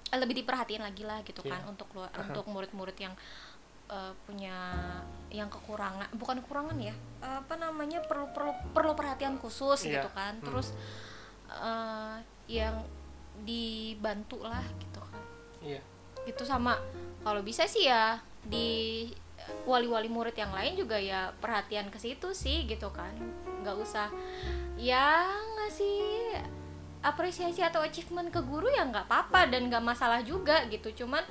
lebih 0.09 0.39
diperhatiin 0.39 0.81
lagi 0.81 1.03
lah 1.03 1.19
gitu 1.21 1.43
kan 1.43 1.59
Iya. 1.59 1.67
untuk 1.67 1.89
lu- 1.93 2.07
untuk 2.07 2.45
murid-murid 2.47 2.95
yang 2.97 3.15
eh, 3.87 4.13
punya 4.23 4.55
yang 5.29 5.47
kekurangan 5.47 6.11
bukan 6.13 6.39
kekurangan 6.41 6.75
ya 6.77 6.91
apa 7.21 7.55
namanya 7.55 8.03
perlu 8.03 8.27
perlu 8.31 8.51
perlu 8.71 8.93
perhatian 8.93 9.35
khusus 9.37 9.83
Iya. 9.85 10.03
gitu 10.03 10.11
kan 10.11 10.35
Hmm. 10.37 10.45
terus 10.45 10.75
eh, 11.49 12.17
yang 12.49 12.83
dibantu 13.41 14.43
lah 14.43 14.63
gitu 14.77 14.99
kan 14.99 15.23
iya 15.61 15.79
itu 16.25 16.43
sama 16.43 16.75
kalau 17.21 17.43
bisa 17.43 17.63
sih 17.65 17.87
ya 17.87 18.19
di 18.43 19.07
wali-wali 19.63 20.09
murid 20.09 20.35
yang 20.35 20.51
lain 20.51 20.75
juga 20.75 20.97
ya 20.97 21.31
perhatian 21.37 21.87
ke 21.87 21.99
situ 21.99 22.31
sih 22.33 22.67
gitu 22.67 22.91
kan 22.91 23.15
nggak 23.63 23.77
usah 23.77 24.11
ya 24.75 25.23
ngasih 25.57 26.35
apresiasi 27.01 27.61
atau 27.61 27.81
achievement 27.81 28.29
ke 28.29 28.41
guru 28.41 28.67
ya 28.67 28.85
nggak 28.85 29.05
apa-apa 29.05 29.49
dan 29.49 29.67
nggak 29.67 29.83
masalah 29.83 30.21
juga 30.21 30.65
gitu 30.67 30.93
cuman 30.97 31.23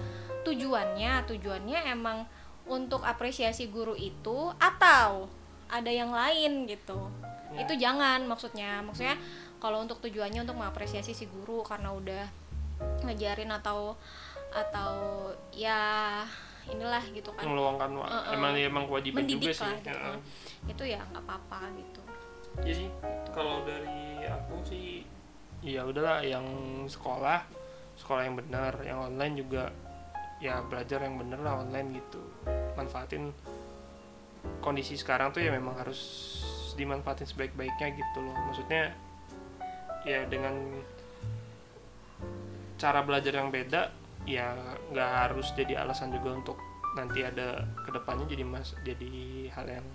tujuannya 0.42 1.26
tujuannya 1.26 1.90
emang 1.90 2.26
untuk 2.66 3.02
apresiasi 3.02 3.68
guru 3.68 3.94
itu 3.94 4.52
atau 4.56 5.30
ada 5.68 5.90
yang 5.90 6.10
lain 6.10 6.66
gitu 6.66 7.10
Ya. 7.48 7.64
itu 7.64 7.78
jangan 7.80 8.26
maksudnya 8.26 8.82
maksudnya 8.82 9.16
kalau 9.58 9.80
untuk 9.80 10.02
tujuannya 10.02 10.44
untuk 10.44 10.58
mengapresiasi 10.58 11.14
si 11.14 11.24
guru 11.26 11.64
karena 11.64 11.88
udah 11.90 12.26
ngajarin 13.02 13.48
atau 13.50 13.96
atau 14.52 14.92
ya 15.50 16.20
inilah 16.66 17.00
gitu 17.08 17.32
kan 17.32 17.46
meluangkan 17.46 17.88
wa- 17.94 18.10
Uh-uh. 18.10 18.34
emang 18.34 18.52
emang 18.56 18.84
kewajiban 18.86 19.24
mendidik 19.24 19.40
juga 19.46 19.54
sih 19.56 19.64
lah 19.64 19.78
gitu. 19.78 19.90
Heeh. 19.94 20.18
itu 20.68 20.84
ya 20.86 21.00
nggak 21.06 21.24
apa-apa 21.24 21.60
gitu 21.76 22.02
Iya 22.60 22.74
sih 22.76 22.90
kalau 23.30 23.64
dari 23.64 24.04
aku 24.26 24.56
sih 24.66 25.08
ya 25.66 25.82
udahlah 25.82 26.22
yang 26.22 26.46
sekolah 26.86 27.42
sekolah 27.98 28.22
yang 28.30 28.38
benar 28.38 28.78
yang 28.86 29.02
online 29.02 29.34
juga 29.34 29.74
ya 30.38 30.62
belajar 30.62 31.02
yang 31.02 31.18
bener 31.18 31.42
lah 31.42 31.66
online 31.66 31.98
gitu. 31.98 32.22
Manfaatin 32.78 33.34
kondisi 34.62 34.94
sekarang 34.94 35.34
tuh 35.34 35.42
ya 35.42 35.50
memang 35.50 35.74
harus 35.80 36.00
dimanfaatin 36.78 37.26
sebaik-baiknya 37.26 37.98
gitu 37.98 38.20
loh. 38.22 38.36
Maksudnya 38.52 38.94
ya 40.06 40.22
dengan 40.30 40.54
cara 42.78 43.02
belajar 43.02 43.34
yang 43.34 43.50
beda 43.50 43.90
ya 44.30 44.54
nggak 44.94 45.12
harus 45.26 45.50
jadi 45.58 45.82
alasan 45.82 46.14
juga 46.14 46.36
untuk 46.36 46.58
nanti 46.94 47.26
ada 47.26 47.66
ke 47.84 47.90
depannya 47.92 48.26
jadi 48.30 48.44
mas 48.46 48.72
jadi 48.86 49.48
hal 49.52 49.68
yang 49.68 49.88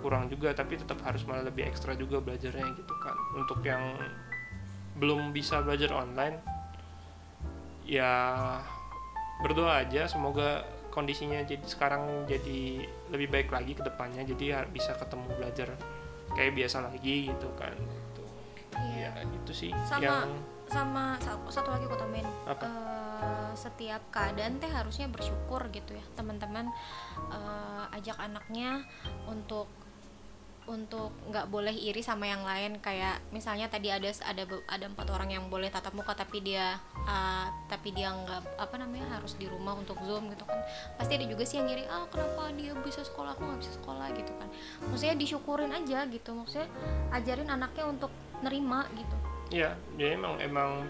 kurang 0.00 0.32
juga 0.32 0.56
tapi 0.56 0.80
tetap 0.80 0.96
harus 1.04 1.24
malah 1.28 1.44
lebih 1.44 1.68
ekstra 1.68 1.96
juga 1.96 2.20
belajarnya 2.20 2.66
gitu 2.78 2.94
kan. 3.00 3.16
Untuk 3.36 3.60
yang 3.64 3.96
belum 5.00 5.32
bisa 5.32 5.64
belajar 5.64 5.96
online 5.96 6.36
ya 7.88 8.12
berdoa 9.40 9.82
aja 9.82 10.04
semoga 10.04 10.62
kondisinya 10.92 11.40
jadi 11.42 11.64
sekarang 11.64 12.28
jadi 12.28 12.84
lebih 13.08 13.28
baik 13.32 13.48
lagi 13.50 13.72
ke 13.72 13.82
depannya 13.82 14.22
jadi 14.22 14.68
bisa 14.68 14.92
ketemu 14.94 15.26
belajar 15.34 15.68
kayak 16.36 16.52
biasa 16.54 16.86
lagi 16.86 17.32
gitu 17.32 17.48
kan 17.56 17.74
Tuh. 18.14 18.28
Iya. 18.78 19.10
ya 19.16 19.22
itu 19.24 19.52
sih 19.56 19.72
Sama- 19.88 20.02
yang 20.04 20.30
sama 20.70 21.18
sa- 21.18 21.40
satu 21.50 21.74
lagi 21.74 21.90
aku 21.90 21.98
tambahin 21.98 22.28
Apa? 22.46 22.66
Eh, 23.20 23.52
setiap 23.58 23.98
keadaan 24.14 24.62
teh 24.62 24.70
harusnya 24.70 25.10
bersyukur 25.10 25.66
gitu 25.74 25.98
ya 25.98 26.04
teman-teman 26.14 26.70
eh, 27.32 27.96
ajak 27.98 28.14
anaknya 28.22 28.86
untuk 29.26 29.66
untuk 30.70 31.10
nggak 31.26 31.50
boleh 31.50 31.74
iri 31.74 31.98
sama 31.98 32.30
yang 32.30 32.46
lain. 32.46 32.78
Kayak 32.78 33.18
misalnya 33.34 33.66
tadi 33.66 33.90
ada 33.90 34.06
ada 34.06 34.42
ada 34.70 34.84
empat 34.86 35.10
orang 35.10 35.34
yang 35.34 35.44
boleh 35.50 35.66
tatap 35.66 35.90
muka 35.98 36.14
tapi 36.14 36.38
dia 36.38 36.78
eh, 37.02 37.46
tapi 37.66 37.90
dia 37.90 38.14
nggak 38.14 38.54
apa 38.62 38.74
namanya 38.78 39.18
harus 39.18 39.34
di 39.34 39.50
rumah 39.50 39.74
untuk 39.74 39.98
zoom 40.06 40.30
gitu 40.30 40.46
kan. 40.46 40.62
Pasti 40.94 41.18
ada 41.18 41.26
juga 41.26 41.42
sih 41.42 41.58
yang 41.58 41.68
iri 41.68 41.82
ah 41.90 42.06
kenapa 42.06 42.54
dia 42.54 42.72
bisa 42.78 43.02
sekolah? 43.02 43.34
Aku 43.34 43.42
nggak 43.42 43.60
bisa 43.66 43.72
sekolah 43.82 44.06
gitu 44.14 44.32
kan. 44.38 44.48
Maksudnya 44.86 45.16
disyukurin 45.18 45.74
aja 45.74 46.06
gitu. 46.06 46.30
Maksudnya 46.32 46.70
ajarin 47.10 47.50
anaknya 47.50 47.84
untuk 47.90 48.14
nerima 48.40 48.86
gitu. 48.94 49.16
Ya 49.50 49.74
jadi 49.98 50.14
emang 50.14 50.38
emang 50.38 50.86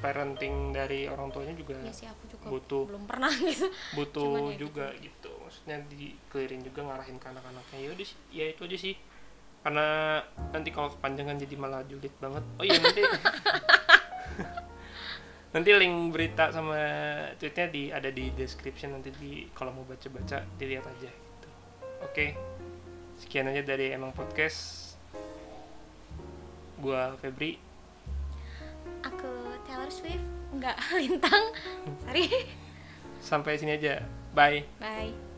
parenting 0.00 0.72
dari 0.72 1.08
orang 1.08 1.32
tuanya 1.32 1.54
juga 1.56 1.76
ya 1.80 1.92
sih 1.92 2.08
aku 2.08 2.24
juga 2.28 2.46
butuh 2.52 2.84
belum 2.88 3.04
pernah 3.08 3.32
gitu. 3.32 3.68
butuh 3.96 4.52
ya 4.52 4.56
juga 4.60 4.86
gitu. 5.00 5.19
Maksudnya 5.50 5.82
dikelirin 5.90 6.62
juga 6.62 6.86
ngarahin 6.86 7.18
ke 7.18 7.26
anak-anaknya. 7.26 7.78
Ya 7.82 7.90
udah 7.90 8.06
sih 8.06 8.18
ya 8.30 8.44
itu 8.46 8.62
aja 8.70 8.78
sih. 8.78 8.94
Karena 9.66 10.22
nanti 10.54 10.70
kalau 10.70 10.94
kepanjangan 10.94 11.36
jadi 11.42 11.54
malah 11.58 11.82
julid 11.90 12.14
banget. 12.22 12.44
Oh 12.56 12.64
iya 12.64 12.78
nanti. 12.78 13.02
Nanti 15.50 15.74
link 15.74 16.14
berita 16.14 16.54
sama 16.54 16.78
tweetnya 17.34 17.66
di 17.66 17.90
ada 17.90 18.06
di 18.14 18.30
description. 18.38 18.94
Nanti 18.94 19.10
di 19.18 19.50
kalau 19.50 19.74
mau 19.74 19.82
baca-baca 19.82 20.46
dilihat 20.54 20.86
aja 20.86 21.10
gitu. 21.10 21.48
Oke. 22.06 22.38
Sekian 23.18 23.50
aja 23.50 23.58
dari 23.66 23.90
emang 23.90 24.14
podcast. 24.14 24.94
Gua 26.78 27.18
Febri. 27.18 27.58
Aku 29.02 29.58
Taylor 29.66 29.90
Swift. 29.90 30.22
Nggak 30.54 30.78
lintang. 31.02 31.50
Sorry. 32.06 32.30
Sampai 33.18 33.58
sini 33.58 33.74
aja. 33.74 34.06
Bye. 34.30 34.62
Bye 34.78 35.29